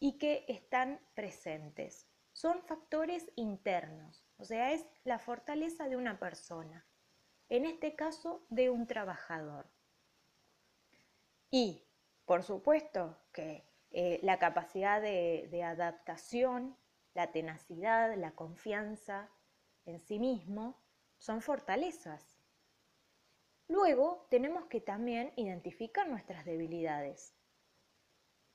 y 0.00 0.16
que 0.16 0.46
están 0.48 1.00
presentes. 1.12 2.08
Son 2.32 2.62
factores 2.62 3.30
internos, 3.36 4.24
o 4.38 4.46
sea, 4.46 4.72
es 4.72 4.86
la 5.04 5.18
fortaleza 5.18 5.86
de 5.86 5.98
una 5.98 6.18
persona, 6.18 6.86
en 7.48 7.64
este 7.64 7.94
caso 7.94 8.44
de 8.48 8.70
un 8.70 8.86
trabajador. 8.86 9.66
Y, 11.50 11.84
por 12.24 12.42
supuesto, 12.42 13.16
que 13.32 13.64
eh, 13.90 14.18
la 14.22 14.38
capacidad 14.38 15.00
de 15.00 15.62
adaptación, 15.62 16.76
la 17.14 17.30
tenacidad, 17.30 18.16
la 18.16 18.32
confianza 18.32 19.30
en 19.84 20.00
sí 20.00 20.18
mismo, 20.18 20.82
son 21.18 21.40
fortalezas. 21.40 22.38
Luego 23.68 24.26
tenemos 24.30 24.66
que 24.66 24.80
también 24.80 25.32
identificar 25.36 26.08
nuestras 26.08 26.44
debilidades 26.44 27.34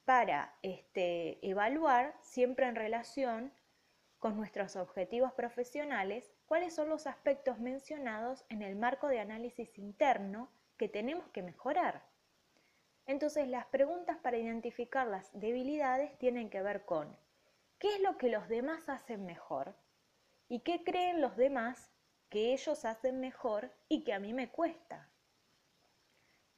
para 0.06 0.58
este, 0.62 1.38
evaluar 1.48 2.18
siempre 2.22 2.68
en 2.68 2.76
relación 2.76 3.54
con 4.18 4.36
nuestros 4.38 4.76
objetivos 4.76 5.34
profesionales 5.34 6.32
cuáles 6.50 6.74
son 6.74 6.90
los 6.90 7.06
aspectos 7.06 7.60
mencionados 7.60 8.44
en 8.50 8.64
el 8.64 8.76
marco 8.76 9.08
de 9.08 9.20
análisis 9.20 9.78
interno 9.78 10.52
que 10.78 10.90
tenemos 10.90 11.30
que 11.30 11.44
mejorar. 11.44 12.02
Entonces 13.06 13.48
las 13.48 13.68
preguntas 13.68 14.18
para 14.18 14.40
identificar 14.40 15.06
las 15.06 15.30
debilidades 15.40 16.18
tienen 16.18 16.50
que 16.50 16.64
ver 16.64 16.86
con 16.86 17.16
qué 17.78 17.94
es 17.94 18.02
lo 18.02 18.18
que 18.18 18.30
los 18.30 18.50
demás 18.50 18.90
hacen 18.90 19.28
mejor 19.28 19.76
y 20.48 20.62
qué 20.62 20.84
creen 20.84 21.22
los 21.22 21.38
demás 21.38 21.92
que 22.30 22.52
ellos 22.52 22.84
hacen 22.84 23.20
mejor 23.20 23.72
y 23.88 24.04
que 24.04 24.14
a 24.14 24.20
mí 24.20 24.34
me 24.34 24.50
cuesta. 24.50 25.08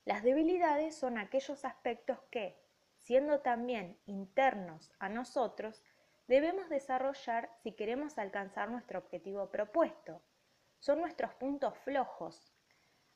Las 0.05 0.23
debilidades 0.23 0.95
son 0.95 1.17
aquellos 1.17 1.65
aspectos 1.65 2.17
que, 2.31 2.57
siendo 2.95 3.41
también 3.41 3.99
internos 4.05 4.93
a 4.99 5.09
nosotros, 5.09 5.83
debemos 6.31 6.69
desarrollar 6.69 7.49
si 7.61 7.73
queremos 7.73 8.17
alcanzar 8.17 8.71
nuestro 8.71 8.99
objetivo 8.99 9.51
propuesto. 9.51 10.21
Son 10.79 11.01
nuestros 11.01 11.33
puntos 11.33 11.77
flojos, 11.79 12.53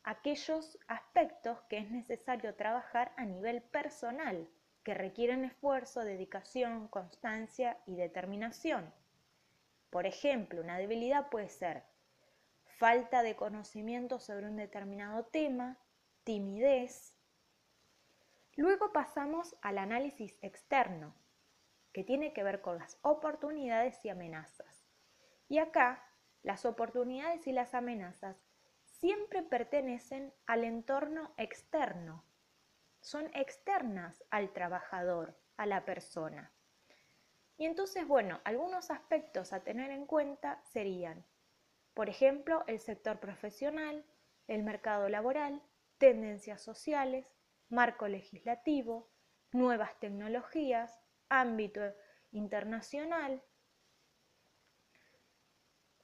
aquellos 0.04 0.78
aspectos 0.90 1.62
que 1.70 1.78
es 1.78 1.90
necesario 1.90 2.56
trabajar 2.56 3.14
a 3.16 3.24
nivel 3.24 3.62
personal, 3.62 4.50
que 4.84 4.94
requieren 4.94 5.46
esfuerzo, 5.46 6.02
dedicación, 6.02 6.90
constancia 6.90 7.78
y 7.86 7.96
determinación. 7.96 8.94
Por 9.90 10.06
ejemplo, 10.06 10.60
una 10.60 10.78
debilidad 10.78 11.30
puede 11.30 11.48
ser 11.48 11.84
falta 12.66 13.24
de 13.24 13.38
conocimiento 13.38 14.20
sobre 14.20 14.48
un 14.48 14.58
determinado 14.58 15.24
tema, 15.28 15.78
timidez. 16.26 17.16
Luego 18.58 18.92
pasamos 18.92 19.56
al 19.62 19.78
análisis 19.78 20.38
externo, 20.42 21.16
que 21.96 22.04
tiene 22.04 22.34
que 22.34 22.44
ver 22.44 22.60
con 22.60 22.78
las 22.78 23.00
oportunidades 23.04 24.04
y 24.04 24.10
amenazas. 24.10 24.86
Y 25.48 25.60
acá, 25.60 26.04
las 26.44 26.66
oportunidades 26.66 27.48
y 27.48 27.54
las 27.54 27.74
amenazas 27.74 28.44
siempre 28.84 29.44
pertenecen 29.44 30.34
al 30.46 30.66
entorno 30.66 31.34
externo, 31.38 32.26
son 33.00 33.32
externas 33.34 34.26
al 34.30 34.52
trabajador, 34.52 35.40
a 35.56 35.66
la 35.66 35.86
persona. 35.86 36.52
Y 37.56 37.66
entonces, 37.66 38.06
bueno, 38.06 38.42
algunos 38.44 38.92
aspectos 38.92 39.54
a 39.54 39.62
tener 39.62 39.90
en 39.92 40.06
cuenta 40.06 40.62
serían 40.66 41.26
por 41.96 42.10
ejemplo, 42.10 42.66
el 42.68 42.82
sector 42.82 43.22
profesional, 43.22 44.04
el 44.48 44.64
mercado 44.64 45.08
laboral, 45.08 45.62
tendencias 45.98 46.62
sociales, 46.62 47.26
marco 47.70 48.10
legislativo, 48.10 49.10
nuevas 49.54 49.98
tecnologías, 50.02 51.00
ámbito 51.30 51.82
internacional. 52.32 53.42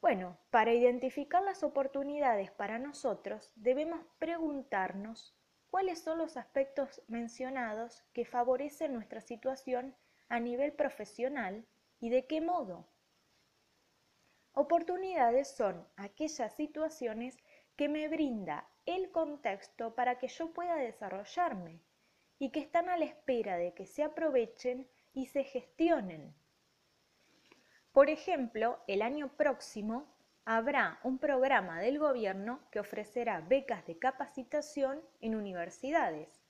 Bueno, 0.01 0.39
para 0.49 0.73
identificar 0.73 1.43
las 1.43 1.63
oportunidades 1.63 2.51
para 2.51 2.79
nosotros 2.79 3.51
debemos 3.55 4.03
preguntarnos 4.17 5.37
cuáles 5.69 6.01
son 6.01 6.17
los 6.17 6.37
aspectos 6.37 7.01
mencionados 7.07 8.03
que 8.13 8.25
favorecen 8.25 8.93
nuestra 8.93 9.21
situación 9.21 9.95
a 10.27 10.39
nivel 10.39 10.73
profesional 10.73 11.67
y 11.99 12.09
de 12.09 12.25
qué 12.25 12.41
modo. 12.41 12.87
Oportunidades 14.53 15.55
son 15.55 15.87
aquellas 15.95 16.55
situaciones 16.55 17.37
que 17.75 17.87
me 17.87 18.07
brinda 18.09 18.67
el 18.85 19.11
contexto 19.11 19.95
para 19.95 20.17
que 20.17 20.27
yo 20.27 20.51
pueda 20.51 20.75
desarrollarme 20.75 21.81
y 22.37 22.51
que 22.51 22.59
están 22.59 22.89
a 22.89 22.97
la 22.97 23.05
espera 23.05 23.57
de 23.57 23.73
que 23.73 23.85
se 23.85 24.03
aprovechen 24.03 24.89
y 25.13 25.27
se 25.27 25.43
gestionen. 25.43 26.33
Por 27.91 28.09
ejemplo, 28.09 28.79
el 28.87 29.01
año 29.01 29.35
próximo 29.35 30.07
habrá 30.45 30.99
un 31.03 31.17
programa 31.17 31.79
del 31.79 31.99
gobierno 31.99 32.61
que 32.71 32.79
ofrecerá 32.79 33.41
becas 33.41 33.85
de 33.85 33.99
capacitación 33.99 35.01
en 35.19 35.35
universidades. 35.35 36.41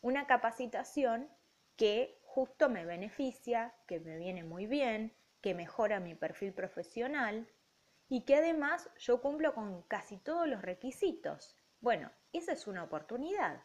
Una 0.00 0.26
capacitación 0.26 1.28
que 1.76 2.20
justo 2.24 2.68
me 2.68 2.84
beneficia, 2.84 3.74
que 3.86 4.00
me 4.00 4.16
viene 4.18 4.42
muy 4.44 4.66
bien, 4.66 5.14
que 5.40 5.54
mejora 5.54 6.00
mi 6.00 6.14
perfil 6.14 6.52
profesional 6.52 7.48
y 8.08 8.24
que 8.24 8.36
además 8.36 8.90
yo 8.98 9.20
cumplo 9.20 9.54
con 9.54 9.82
casi 9.82 10.18
todos 10.18 10.48
los 10.48 10.62
requisitos. 10.62 11.56
Bueno, 11.80 12.10
esa 12.32 12.52
es 12.52 12.66
una 12.66 12.84
oportunidad. 12.84 13.62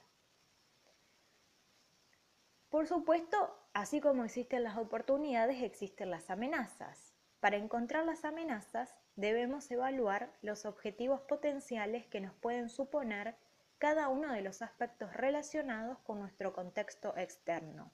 Por 2.78 2.86
supuesto, 2.86 3.58
así 3.74 4.00
como 4.00 4.24
existen 4.24 4.64
las 4.64 4.78
oportunidades, 4.78 5.64
existen 5.64 6.12
las 6.12 6.30
amenazas. 6.30 7.12
Para 7.40 7.58
encontrar 7.58 8.06
las 8.06 8.24
amenazas 8.24 8.96
debemos 9.16 9.72
evaluar 9.72 10.32
los 10.44 10.64
objetivos 10.64 11.22
potenciales 11.22 12.06
que 12.06 12.22
nos 12.22 12.36
pueden 12.36 12.70
suponer 12.70 13.36
cada 13.80 14.10
uno 14.10 14.32
de 14.32 14.42
los 14.42 14.62
aspectos 14.62 15.12
relacionados 15.14 15.98
con 16.04 16.20
nuestro 16.20 16.54
contexto 16.54 17.18
externo. 17.18 17.92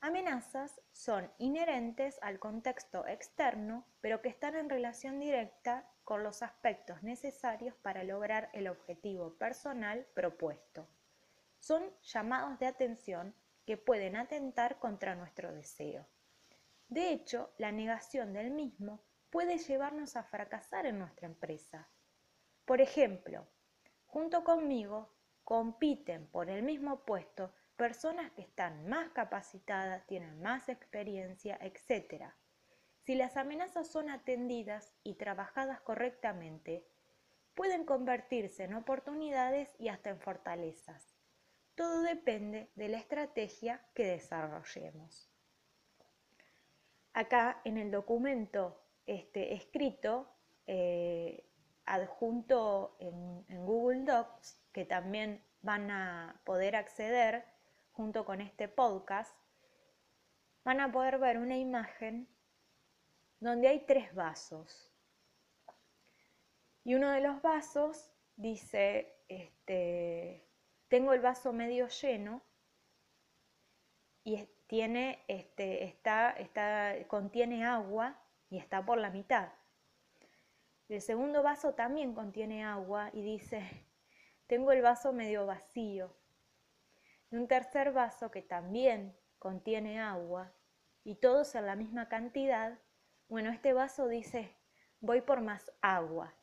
Amenazas 0.00 0.80
son 0.92 1.28
inherentes 1.38 2.20
al 2.22 2.38
contexto 2.38 3.04
externo, 3.08 3.84
pero 4.00 4.22
que 4.22 4.28
están 4.28 4.54
en 4.54 4.70
relación 4.70 5.18
directa 5.18 5.84
con 6.04 6.22
los 6.22 6.44
aspectos 6.44 7.02
necesarios 7.02 7.74
para 7.82 8.04
lograr 8.04 8.50
el 8.52 8.68
objetivo 8.68 9.34
personal 9.34 10.06
propuesto. 10.14 10.86
Son 11.58 11.82
llamados 12.04 12.56
de 12.60 12.66
atención 12.66 13.34
que 13.66 13.76
pueden 13.76 14.16
atentar 14.16 14.78
contra 14.78 15.14
nuestro 15.14 15.52
deseo. 15.52 16.06
De 16.88 17.12
hecho, 17.12 17.52
la 17.58 17.72
negación 17.72 18.32
del 18.32 18.50
mismo 18.50 19.02
puede 19.30 19.58
llevarnos 19.58 20.16
a 20.16 20.24
fracasar 20.24 20.86
en 20.86 20.98
nuestra 20.98 21.26
empresa. 21.26 21.88
Por 22.64 22.80
ejemplo, 22.80 23.46
junto 24.06 24.42
conmigo 24.42 25.14
compiten 25.44 26.26
por 26.28 26.50
el 26.50 26.62
mismo 26.62 27.04
puesto 27.04 27.52
personas 27.76 28.30
que 28.32 28.42
están 28.42 28.88
más 28.88 29.10
capacitadas, 29.10 30.06
tienen 30.06 30.42
más 30.42 30.68
experiencia, 30.68 31.58
etc. 31.62 32.24
Si 32.98 33.14
las 33.14 33.36
amenazas 33.36 33.88
son 33.88 34.10
atendidas 34.10 34.92
y 35.02 35.14
trabajadas 35.14 35.80
correctamente, 35.80 36.84
pueden 37.54 37.84
convertirse 37.84 38.64
en 38.64 38.74
oportunidades 38.74 39.74
y 39.78 39.88
hasta 39.88 40.10
en 40.10 40.20
fortalezas. 40.20 41.09
Todo 41.74 42.02
depende 42.02 42.70
de 42.74 42.88
la 42.88 42.98
estrategia 42.98 43.80
que 43.94 44.04
desarrollemos. 44.04 45.30
Acá 47.12 47.60
en 47.64 47.78
el 47.78 47.90
documento 47.90 48.80
este, 49.06 49.54
escrito, 49.54 50.28
eh, 50.66 51.44
adjunto 51.86 52.96
en, 53.00 53.44
en 53.48 53.66
Google 53.66 54.04
Docs, 54.04 54.62
que 54.72 54.84
también 54.84 55.42
van 55.62 55.90
a 55.90 56.40
poder 56.44 56.76
acceder 56.76 57.44
junto 57.92 58.24
con 58.24 58.40
este 58.40 58.68
podcast, 58.68 59.36
van 60.64 60.80
a 60.80 60.92
poder 60.92 61.18
ver 61.18 61.38
una 61.38 61.56
imagen 61.56 62.28
donde 63.40 63.68
hay 63.68 63.80
tres 63.86 64.14
vasos. 64.14 64.90
Y 66.84 66.94
uno 66.94 67.10
de 67.10 67.20
los 67.20 67.42
vasos 67.42 68.10
dice, 68.36 69.14
este, 69.28 70.46
tengo 70.90 71.12
el 71.12 71.20
vaso 71.20 71.52
medio 71.52 71.86
lleno 71.86 72.42
y 74.24 74.44
tiene, 74.66 75.24
este, 75.28 75.84
está, 75.84 76.32
está, 76.32 76.94
contiene 77.06 77.64
agua 77.64 78.20
y 78.50 78.58
está 78.58 78.84
por 78.84 78.98
la 78.98 79.10
mitad. 79.10 79.52
El 80.88 81.00
segundo 81.00 81.44
vaso 81.44 81.74
también 81.74 82.12
contiene 82.12 82.64
agua 82.64 83.10
y 83.12 83.22
dice, 83.22 83.62
tengo 84.48 84.72
el 84.72 84.82
vaso 84.82 85.12
medio 85.12 85.46
vacío. 85.46 86.12
Y 87.30 87.36
un 87.36 87.46
tercer 87.46 87.92
vaso 87.92 88.32
que 88.32 88.42
también 88.42 89.16
contiene 89.38 90.00
agua 90.00 90.52
y 91.04 91.14
todos 91.14 91.54
en 91.54 91.66
la 91.66 91.76
misma 91.76 92.08
cantidad, 92.08 92.80
bueno, 93.28 93.50
este 93.50 93.72
vaso 93.72 94.08
dice, 94.08 94.56
voy 94.98 95.20
por 95.20 95.40
más 95.40 95.70
agua. 95.82 96.34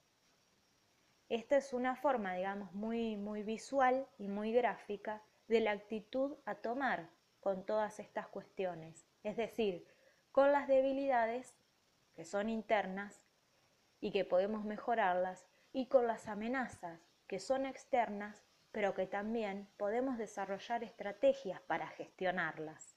Esta 1.30 1.58
es 1.58 1.74
una 1.74 1.96
forma, 1.96 2.34
digamos, 2.36 2.74
muy, 2.74 3.18
muy 3.18 3.44
visual 3.44 4.08
y 4.18 4.28
muy 4.28 4.54
gráfica 4.54 5.22
de 5.48 5.60
la 5.62 5.72
actitud 5.72 6.38
a 6.46 6.56
tomar 6.56 7.10
con 7.42 7.66
todas 7.66 8.00
estas 8.00 8.28
cuestiones. 8.28 9.06
Es 9.24 9.38
decir, 9.38 9.86
con 10.32 10.52
las 10.52 10.68
debilidades 10.68 11.56
que 12.16 12.26
son 12.26 12.50
internas 12.50 13.28
y 14.00 14.12
que 14.12 14.26
podemos 14.26 14.66
mejorarlas, 14.66 15.48
y 15.74 15.86
con 15.86 16.08
las 16.08 16.28
amenazas 16.28 17.00
que 17.28 17.40
son 17.40 17.66
externas, 17.68 18.44
pero 18.72 18.96
que 18.96 19.06
también 19.06 19.68
podemos 19.78 20.18
desarrollar 20.18 20.84
estrategias 20.84 21.62
para 21.62 21.88
gestionarlas. 21.88 22.96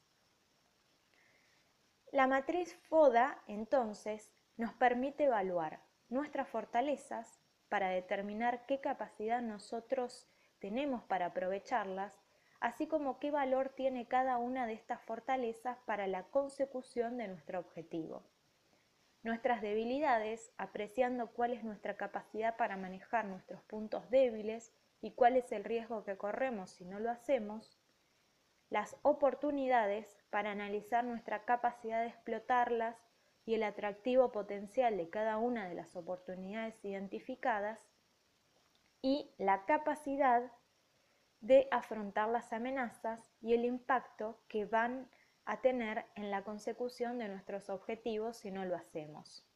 La 2.13 2.27
matriz 2.27 2.75
FODA, 2.89 3.43
entonces, 3.47 4.33
nos 4.57 4.73
permite 4.73 5.25
evaluar 5.25 5.83
nuestras 6.09 6.49
fortalezas 6.49 7.39
para 7.71 7.89
determinar 7.89 8.67
qué 8.67 8.81
capacidad 8.81 9.41
nosotros 9.41 10.27
tenemos 10.59 11.03
para 11.05 11.27
aprovecharlas, 11.27 12.21
así 12.61 12.87
como 12.87 13.19
qué 13.19 13.31
valor 13.31 13.71
tiene 13.71 14.07
cada 14.07 14.37
una 14.37 14.67
de 14.67 14.75
estas 14.75 15.01
fortalezas 15.03 15.79
para 15.87 16.07
la 16.07 16.25
consecución 16.25 17.17
de 17.17 17.29
nuestro 17.29 17.61
objetivo. 17.61 18.23
Nuestras 19.23 19.63
debilidades, 19.63 20.53
apreciando 20.59 21.29
cuál 21.29 21.53
es 21.53 21.63
nuestra 21.63 21.97
capacidad 21.97 22.57
para 22.57 22.77
manejar 22.77 23.25
nuestros 23.25 23.63
puntos 23.63 24.11
débiles 24.11 24.73
y 25.01 25.13
cuál 25.13 25.37
es 25.37 25.53
el 25.53 25.65
riesgo 25.65 26.05
que 26.05 26.17
corremos 26.17 26.71
si 26.71 26.85
no 26.85 26.99
lo 26.99 27.11
hacemos, 27.11 27.79
las 28.69 28.97
oportunidades 29.03 30.19
para 30.31 30.51
analizar 30.51 31.05
nuestra 31.05 31.45
capacidad 31.45 32.03
de 32.03 32.09
explotarlas 32.09 32.97
y 33.45 33.55
el 33.55 33.63
atractivo 33.63 34.33
potencial 34.33 34.97
de 34.97 35.09
cada 35.09 35.39
una 35.39 35.69
de 35.69 35.75
las 35.75 35.97
oportunidades 35.97 36.85
identificadas 36.85 37.81
y 39.03 39.31
la 39.39 39.65
capacidad 39.65 40.53
de 41.41 41.69
afrontar 41.71 42.29
las 42.29 42.53
amenazas 42.53 43.33
y 43.41 43.55
el 43.55 43.65
impacto 43.65 44.41
que 44.49 44.67
van 44.67 45.11
a 45.45 45.61
tener 45.61 46.05
en 46.15 46.31
la 46.31 46.45
consecución 46.45 47.19
de 47.19 47.29
nuestros 47.29 47.71
objetivos 47.71 48.37
si 48.37 48.51
no 48.51 48.65
lo 48.65 48.77
hacemos. 48.77 49.47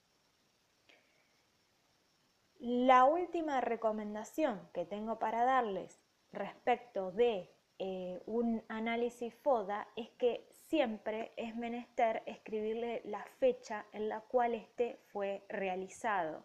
La 2.59 3.05
última 3.05 3.61
recomendación 3.61 4.71
que 4.73 4.87
tengo 4.87 5.19
para 5.19 5.45
darles 5.45 6.03
respecto 6.33 7.13
de 7.13 7.55
eh, 7.79 8.23
un 8.25 8.65
análisis 8.69 9.35
FODA 9.35 9.87
es 9.97 10.11
que 10.13 10.49
siempre 10.75 11.31
es 11.37 11.55
menester 11.55 12.25
escribirle 12.27 13.01
la 13.05 13.25
fecha 13.39 13.87
en 13.93 14.09
la 14.09 14.23
cual 14.23 14.55
este 14.55 14.99
fue 15.13 15.45
realizado. 15.49 16.43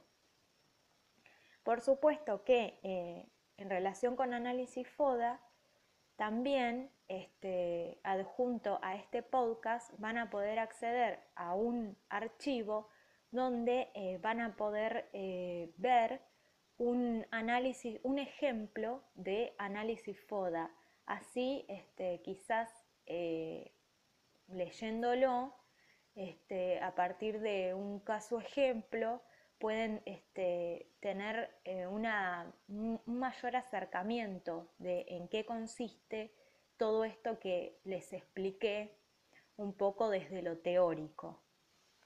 Por 1.63 1.82
supuesto 1.82 2.44
que 2.44 2.80
eh, 2.84 3.28
en 3.58 3.70
relación 3.72 4.15
con 4.15 4.36
análisis 4.36 4.88
FODA, 4.88 5.42
también 6.15 6.92
este, 7.08 8.00
adjunto 8.04 8.78
a 8.84 8.98
este 8.98 9.24
podcast 9.24 9.92
van 9.98 10.20
a 10.20 10.30
poder 10.30 10.60
acceder 10.60 11.22
a 11.34 11.56
un 11.56 11.98
archivo 12.10 12.88
donde 13.32 13.89
eh, 13.96 14.20
van 14.22 14.42
a 14.42 14.56
poder 14.56 15.10
eh, 15.12 15.74
ver 15.78 16.22
un 16.78 17.26
análisis, 17.32 18.00
un 18.04 18.20
ejemplo 18.20 19.02
de 19.15 19.56
análisis 19.58 20.22
FODA. 20.28 20.70
Así, 21.08 21.65
este, 21.68 22.22
quizás 22.22 22.70
leyéndolo, 24.52 25.56
este, 26.16 26.80
a 26.80 26.96
partir 26.96 27.40
de 27.40 27.74
un 27.74 28.00
caso 28.00 28.40
ejemplo, 28.40 29.22
pueden 29.60 30.02
este, 30.06 30.88
tener 31.02 31.50
eh, 31.66 31.86
un 31.88 33.00
mayor 33.06 33.56
acercamiento 33.56 34.72
de 34.78 35.06
en 35.10 35.28
qué 35.28 35.46
consiste 35.46 36.34
todo 36.78 37.04
esto 37.04 37.40
que 37.40 37.78
les 37.84 38.14
expliqué 38.14 38.98
un 39.58 39.74
poco 39.74 40.10
desde 40.10 40.42
lo 40.42 40.58
teórico. 40.58 41.42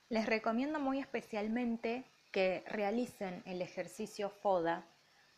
Les 0.10 0.26
recomiendo 0.26 0.80
muy 0.80 1.00
especialmente 1.00 2.06
que 2.32 2.64
realicen 2.68 3.44
el 3.46 3.62
ejercicio 3.62 4.30
FODA 4.30 4.86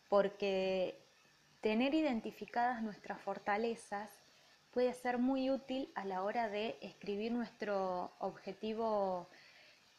porque 0.08 1.06
tener 1.60 1.94
identificadas 1.94 2.82
nuestras 2.82 3.20
fortalezas 3.20 4.10
puede 4.76 4.92
ser 4.92 5.16
muy 5.16 5.48
útil 5.48 5.90
a 5.94 6.04
la 6.04 6.22
hora 6.22 6.50
de 6.50 6.76
escribir 6.82 7.32
nuestro 7.32 8.12
objetivo 8.18 9.26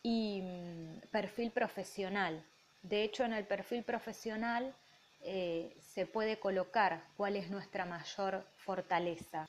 y 0.04 0.44
mm, 0.44 1.08
perfil 1.10 1.50
profesional. 1.50 2.46
De 2.84 3.02
hecho, 3.02 3.24
en 3.24 3.34
el 3.34 3.44
perfil 3.44 3.82
profesional 3.84 4.76
eh, 5.22 5.76
se 5.82 6.06
puede 6.06 6.38
colocar 6.40 7.04
cuál 7.18 7.38
es 7.38 7.50
nuestra 7.50 7.86
mayor 7.86 8.46
fortaleza. 8.58 9.48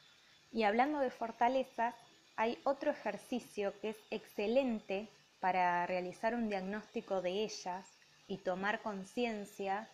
Y 0.51 0.63
hablando 0.63 0.99
de 0.99 1.11
fortalezas, 1.11 1.95
hay 2.37 2.59
otro 2.65 2.91
ejercicio 2.91 3.79
que 3.83 3.91
es 3.91 3.99
excelente 4.11 5.09
para 5.41 5.87
realizar 5.87 6.35
un 6.35 6.49
diagnóstico 6.49 7.21
de 7.21 7.45
ellas 7.45 7.87
y 8.29 8.39
tomar 8.39 8.81
conciencia 8.81 9.91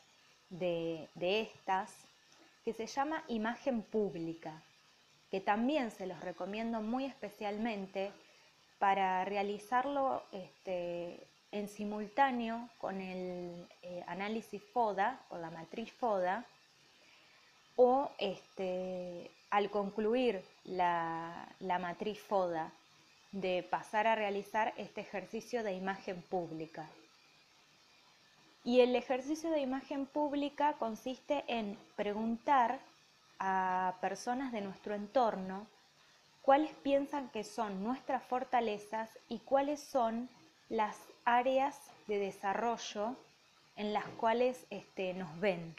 de 0.48 1.08
estas, 1.18 1.92
que 2.64 2.72
se 2.72 2.86
llama 2.86 3.24
imagen 3.26 3.82
pública 3.82 4.62
que 5.34 5.40
también 5.40 5.90
se 5.90 6.06
los 6.06 6.20
recomiendo 6.20 6.80
muy 6.80 7.06
especialmente 7.06 8.12
para 8.78 9.24
realizarlo 9.24 10.22
este, 10.30 11.26
en 11.50 11.66
simultáneo 11.66 12.68
con 12.78 13.00
el 13.00 13.66
eh, 13.82 14.04
análisis 14.06 14.62
FODA, 14.72 15.18
o 15.30 15.38
la 15.38 15.50
matriz 15.50 15.92
FODA, 15.92 16.44
o 17.74 18.12
este, 18.18 19.28
al 19.50 19.70
concluir 19.70 20.40
la, 20.62 21.48
la 21.58 21.80
matriz 21.80 22.20
FODA, 22.20 22.70
de 23.32 23.66
pasar 23.68 24.06
a 24.06 24.14
realizar 24.14 24.72
este 24.76 25.00
ejercicio 25.00 25.64
de 25.64 25.72
imagen 25.72 26.22
pública. 26.22 26.88
Y 28.62 28.82
el 28.82 28.94
ejercicio 28.94 29.50
de 29.50 29.58
imagen 29.58 30.06
pública 30.06 30.74
consiste 30.74 31.42
en 31.48 31.76
preguntar 31.96 32.78
a 33.38 33.96
personas 34.00 34.52
de 34.52 34.60
nuestro 34.60 34.94
entorno 34.94 35.66
cuáles 36.42 36.72
piensan 36.82 37.30
que 37.30 37.42
son 37.42 37.82
nuestras 37.82 38.22
fortalezas 38.22 39.10
y 39.28 39.38
cuáles 39.40 39.80
son 39.80 40.28
las 40.68 40.98
áreas 41.24 41.78
de 42.06 42.18
desarrollo 42.18 43.16
en 43.76 43.92
las 43.92 44.04
cuales 44.18 44.66
este, 44.70 45.14
nos 45.14 45.40
ven. 45.40 45.74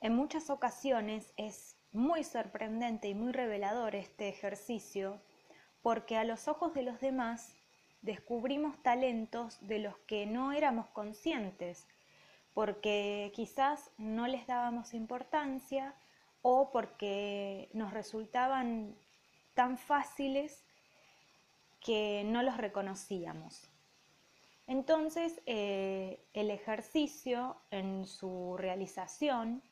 En 0.00 0.14
muchas 0.14 0.50
ocasiones 0.50 1.32
es 1.36 1.74
muy 1.92 2.22
sorprendente 2.22 3.08
y 3.08 3.14
muy 3.14 3.32
revelador 3.32 3.96
este 3.96 4.28
ejercicio 4.28 5.20
porque 5.82 6.16
a 6.16 6.24
los 6.24 6.46
ojos 6.46 6.74
de 6.74 6.82
los 6.82 7.00
demás 7.00 7.54
descubrimos 8.02 8.80
talentos 8.82 9.58
de 9.66 9.80
los 9.80 9.96
que 10.06 10.26
no 10.26 10.52
éramos 10.52 10.86
conscientes 10.88 11.86
porque 12.58 13.30
quizás 13.36 13.92
no 13.98 14.26
les 14.26 14.48
dábamos 14.48 14.92
importancia 14.92 15.94
o 16.42 16.72
porque 16.72 17.68
nos 17.72 17.92
resultaban 17.92 18.96
tan 19.54 19.78
fáciles 19.78 20.64
que 21.78 22.24
no 22.26 22.42
los 22.42 22.56
reconocíamos. 22.56 23.70
Entonces, 24.66 25.40
eh, 25.46 26.18
el 26.32 26.50
ejercicio 26.50 27.54
en 27.70 28.04
su 28.06 28.56
realización 28.58 29.62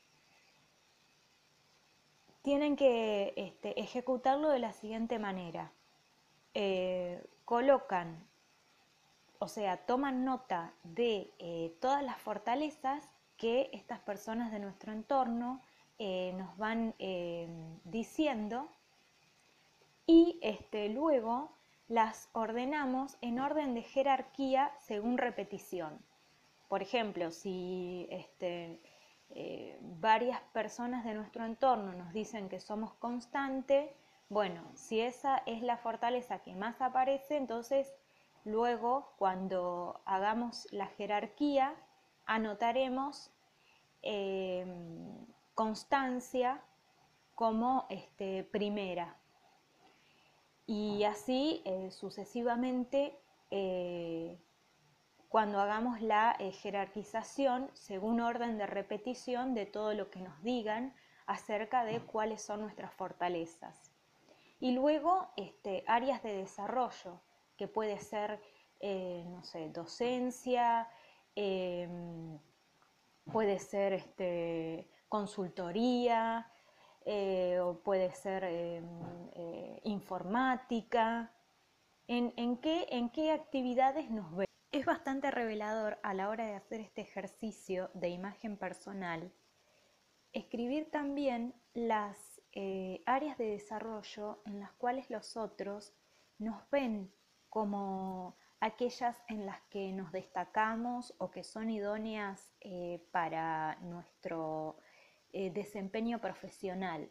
tienen 2.43 2.77
que 2.77 3.35
este, 3.37 3.81
ejecutarlo 3.81 4.49
de 4.49 4.61
la 4.61 4.73
siguiente 4.73 5.19
manera. 5.19 5.73
Eh, 6.55 7.21
colocan 7.45 8.25
o 9.39 9.49
sea, 9.49 9.77
toman 9.79 10.25
nota 10.25 10.73
de 10.83 11.31
eh, 11.39 11.75
todas 11.81 12.03
las 12.03 12.19
fortalezas 12.19 13.09
que 13.37 13.71
estas 13.73 14.01
personas 14.01 14.51
de 14.51 14.59
nuestro 14.59 14.93
entorno 14.93 15.61
eh, 15.99 16.33
nos 16.37 16.57
van 16.57 16.95
eh, 16.99 17.49
diciendo 17.85 18.69
y 20.07 20.39
este, 20.43 20.89
luego 20.89 21.51
las 21.89 22.29
ordenamos 22.33 23.17
en 23.21 23.39
orden 23.39 23.75
de 23.75 23.83
jerarquía 23.83 24.73
según 24.81 25.19
repetición. 25.19 25.99
Por 26.69 26.83
ejemplo, 26.83 27.31
si 27.31 28.09
este, 28.11 28.81
varias 30.01 30.41
personas 30.53 31.05
de 31.05 31.15
nuestro 31.15 31.45
entorno 31.45 31.93
nos 31.93 32.13
dicen 32.13 32.49
que 32.49 32.59
somos 32.59 32.93
constante, 32.95 33.95
bueno, 34.29 34.63
si 34.75 35.01
esa 35.01 35.43
es 35.47 35.63
la 35.63 35.77
fortaleza 35.77 36.41
que 36.41 36.57
más 36.57 36.81
aparece, 36.81 37.37
entonces 37.37 37.93
luego 38.47 39.13
cuando 39.19 40.01
hagamos 40.07 40.69
la 40.71 40.87
jerarquía 40.87 41.75
anotaremos 42.27 43.33
em, 44.03 45.27
constancia 45.55 46.63
como 47.35 47.87
este, 47.91 48.45
primera. 48.45 49.17
Y 50.65 51.05
así 51.05 51.63
eh, 51.65 51.91
sucesivamente 51.91 53.19
eh, 53.51 54.39
cuando 55.29 55.61
hagamos 55.61 56.01
la 56.01 56.37
eh, 56.39 56.53
jerarquización 56.53 57.69
según 57.75 58.21
orden 58.21 58.59
de 58.59 58.67
repetición 58.67 59.55
de 59.55 59.67
todo 59.67 59.93
lo 59.95 60.09
que 60.11 60.21
nos 60.21 60.41
digan 60.43 60.95
acerca 61.27 61.85
de 61.85 62.01
cuáles 62.01 62.43
son 62.43 62.61
nuestras 62.61 62.95
fortalezas. 62.95 63.93
Y 64.61 64.71
luego 64.71 65.29
este, 65.37 65.83
áreas 65.89 66.23
de 66.23 66.37
desarrollo, 66.37 67.21
que 67.57 67.69
puede 67.69 67.99
ser, 67.99 68.41
no 68.83 69.43
sé, 69.43 69.71
docencia, 69.71 70.89
em, 71.35 72.39
puede 73.33 73.59
ser 73.59 73.93
este, 73.93 74.89
consultoría, 75.09 76.51
eh, 77.05 77.59
o 77.61 77.79
puede 77.83 78.13
ser 78.15 78.45
em, 78.45 78.85
eh, 79.35 79.81
informática. 79.85 81.33
¿En, 82.09 82.59
qué, 82.59 82.87
¿En 82.91 83.11
qué 83.11 83.33
actividades 83.33 84.11
nos 84.11 84.35
ve? 84.37 84.47
Es 84.71 84.87
bastante 84.87 85.31
revelador 85.31 85.99
a 86.03 86.15
la 86.15 86.29
hora 86.29 86.47
de 86.47 86.55
hacer 86.55 86.81
este 86.81 87.01
ejercicio 87.01 87.91
de 87.95 88.11
imagen 88.11 88.57
personal 88.57 89.33
escribir 90.37 90.91
también 90.91 91.55
las 91.73 92.43
eh, 92.53 93.03
áreas 93.07 93.39
de 93.39 93.47
desarrollo 93.47 94.43
en 94.45 94.61
las 94.61 94.73
cuales 94.73 95.09
los 95.09 95.37
otros 95.37 95.95
nos 96.39 96.69
ven 96.71 97.11
como 97.49 98.37
aquellas 98.61 99.23
en 99.29 99.47
las 99.47 99.61
que 99.71 99.93
nos 99.93 100.13
destacamos 100.13 101.15
o 101.19 101.31
que 101.31 101.45
son 101.45 101.71
idóneas 101.71 102.53
para 103.13 103.77
nuestro 103.83 104.79
eh, 105.39 105.51
desempeño 105.51 106.19
profesional, 106.19 107.11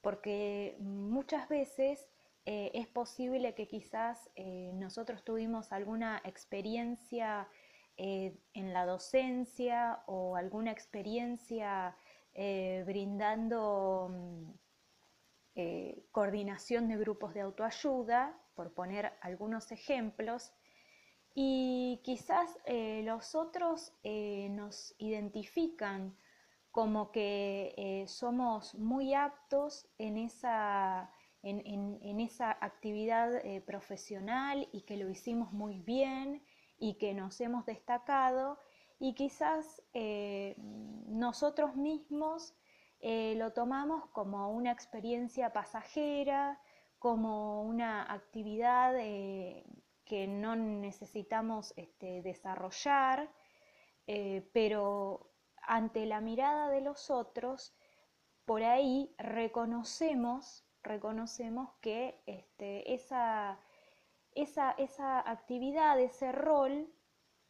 porque 0.00 0.76
muchas 0.78 1.48
veces 1.48 2.08
eh, 2.46 2.70
es 2.72 2.86
posible 2.86 3.56
que 3.56 3.66
quizás 3.66 4.30
eh, 4.36 4.70
nosotros 4.74 5.24
tuvimos 5.24 5.72
alguna 5.72 6.22
experiencia 6.24 7.48
en 7.96 8.72
la 8.72 8.86
docencia 8.86 10.02
o 10.06 10.36
alguna 10.36 10.70
experiencia 10.70 11.96
brindando 12.86 14.08
mm, 14.10 14.50
coordinación 16.10 16.88
de 16.88 16.96
grupos 16.96 17.34
de 17.34 17.42
autoayuda, 17.42 18.36
por 18.54 18.72
poner 18.72 19.12
algunos 19.20 19.72
ejemplos, 19.72 20.52
y 21.34 22.00
quizás 22.04 22.56
los 23.02 23.34
otros 23.34 23.92
nos 24.04 24.94
identifican 24.98 26.16
como 26.74 27.12
que 27.12 27.72
eh, 27.76 28.08
somos 28.08 28.74
muy 28.74 29.14
aptos 29.14 29.86
en 29.96 30.18
esa, 30.18 31.08
en, 31.44 32.18
esa 32.18 32.50
actividad 32.50 33.32
eh, 33.46 33.60
profesional 33.60 34.68
y 34.72 34.80
que 34.80 34.96
lo 34.96 35.08
hicimos 35.08 35.52
muy 35.52 35.78
bien 35.78 36.42
y 36.76 36.94
que 36.94 37.14
nos 37.14 37.40
hemos 37.40 37.64
destacado 37.64 38.58
y 38.98 39.14
quizás 39.14 39.84
eh, 39.92 40.56
nosotros 41.06 41.76
mismos 41.76 42.56
lo 43.00 43.52
tomamos 43.52 44.06
como 44.08 44.50
una 44.50 44.72
experiencia 44.72 45.52
pasajera, 45.52 46.58
como 47.04 47.60
una 47.60 48.10
actividad 48.10 48.94
que 48.94 50.26
no 50.26 50.56
necesitamos 50.56 51.74
este, 51.76 52.22
desarrollar, 52.22 53.30
pero 54.54 55.30
ante 55.60 56.06
la 56.06 56.22
mirada 56.22 56.70
de 56.70 56.80
los 56.80 57.10
otros, 57.10 57.74
por 58.46 58.62
ahí 58.62 59.14
reconocemos, 59.18 60.64
reconocemos 60.82 61.74
que 61.82 62.22
este, 62.24 62.94
esa, 62.94 63.60
esa, 64.34 65.30
actividad, 65.30 66.00
ese 66.00 66.32
rol, 66.32 66.90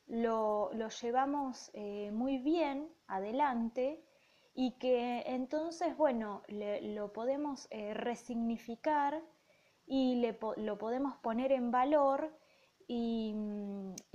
lo, 0.09 0.73
llevamos 1.01 1.71
eh, 1.75 2.11
muy 2.11 2.39
bien 2.39 2.93
adelante 3.07 4.05
y 4.53 4.73
que 4.79 5.23
entonces, 5.27 5.97
bueno, 5.97 6.43
lo 6.49 7.13
podemos 7.13 7.69
eh, 7.71 7.95
resignificar 7.95 9.23
y 9.87 10.31
lo 10.57 10.79
podemos 10.79 11.17
poner 11.19 11.53
en 11.53 11.71
valor 11.71 12.33
y, 12.87 13.35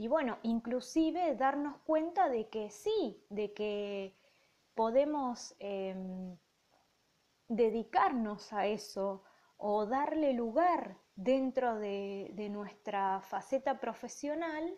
bueno, 0.07 0.37
inclusive 0.43 1.35
darnos 1.35 1.77
cuenta 1.85 2.29
de 2.29 2.49
que 2.49 2.69
sí, 2.69 3.23
de 3.29 3.53
que 3.53 4.15
podemos 4.75 5.55
em, 5.59 6.37
dedicarnos 7.47 8.53
a 8.53 8.67
eso 8.67 9.23
o 9.57 9.85
darle 9.85 10.33
lugar 10.33 10.97
dentro 11.15 11.77
de, 11.79 12.47
nuestra 12.51 13.21
faceta 13.21 13.79
profesional 13.79 14.77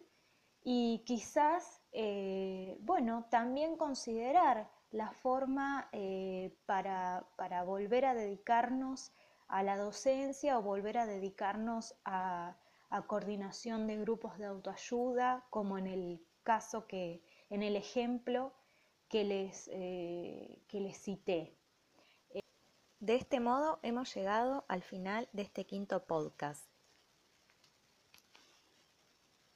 y 0.64 1.04
quizás, 1.06 1.82
eh, 1.92 2.78
bueno, 2.82 3.28
también 3.30 3.78
considerar 3.78 4.70
la 4.92 5.12
forma 5.12 5.90
eh, 5.92 6.58
para, 6.66 7.28
para 7.36 7.64
volver 7.64 8.06
a 8.06 8.14
dedicarnos 8.14 9.12
a 9.52 9.64
la 9.64 9.78
docencia 9.78 10.58
o 10.58 10.62
volver 10.62 10.98
a 10.98 11.06
dedicarnos 11.06 11.96
a 12.06 12.56
coordinación 13.08 13.88
de 13.88 13.98
grupos 13.98 14.38
de 14.38 14.46
autoayuda, 14.46 15.46
como 15.50 15.78
en 15.78 15.88
el 15.88 16.26
caso 16.44 16.88
que, 16.88 17.22
en 17.50 17.64
el 17.64 17.76
ejemplo 17.76 18.54
que 19.10 19.24
les, 19.24 19.70
eh, 19.74 20.62
que 20.68 20.80
les 20.80 20.98
cité. 20.98 21.54
De 23.00 23.16
este 23.16 23.40
modo 23.40 23.80
hemos 23.84 24.14
llegado 24.14 24.64
al 24.68 24.84
final 24.84 25.28
de 25.34 25.42
este 25.42 25.66
quinto 25.66 26.06
podcast. 26.06 26.66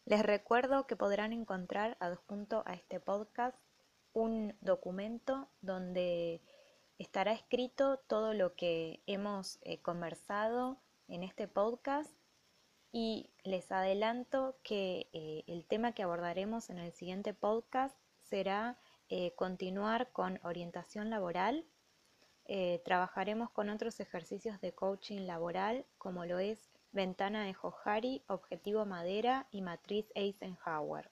Les 0.05 0.21
recuerdo 0.23 0.87
que 0.87 0.95
podrán 0.95 1.31
encontrar 1.31 1.95
adjunto 1.99 2.63
a 2.65 2.73
este 2.73 2.99
podcast 2.99 3.57
un 4.13 4.55
documento 4.61 5.47
donde 5.61 6.41
estará 6.97 7.33
escrito 7.33 7.97
todo 8.07 8.33
lo 8.33 8.55
que 8.55 9.01
hemos 9.05 9.59
eh, 9.61 9.81
conversado 9.81 10.77
en 11.07 11.23
este 11.23 11.47
podcast 11.47 12.11
y 12.91 13.29
les 13.43 13.71
adelanto 13.71 14.57
que 14.63 15.09
eh, 15.11 15.43
el 15.47 15.65
tema 15.65 15.91
que 15.91 16.03
abordaremos 16.03 16.69
en 16.69 16.79
el 16.79 16.93
siguiente 16.93 17.33
podcast 17.33 17.97
será 18.21 18.77
eh, 19.09 19.33
continuar 19.35 20.11
con 20.11 20.39
orientación 20.43 21.09
laboral. 21.09 21.65
Trabajaremos 22.83 23.49
con 23.49 23.71
otros 23.71 23.99
ejercicios 23.99 24.61
de 24.61 24.71
coaching 24.71 25.21
laboral 25.25 25.83
como 25.97 26.25
lo 26.25 26.37
es 26.37 26.69
ventana 26.91 27.43
de 27.43 27.55
Johari, 27.55 28.23
objetivo 28.27 28.85
madera 28.85 29.47
y 29.49 29.61
matriz 29.61 30.05
Eisenhower. 30.13 31.09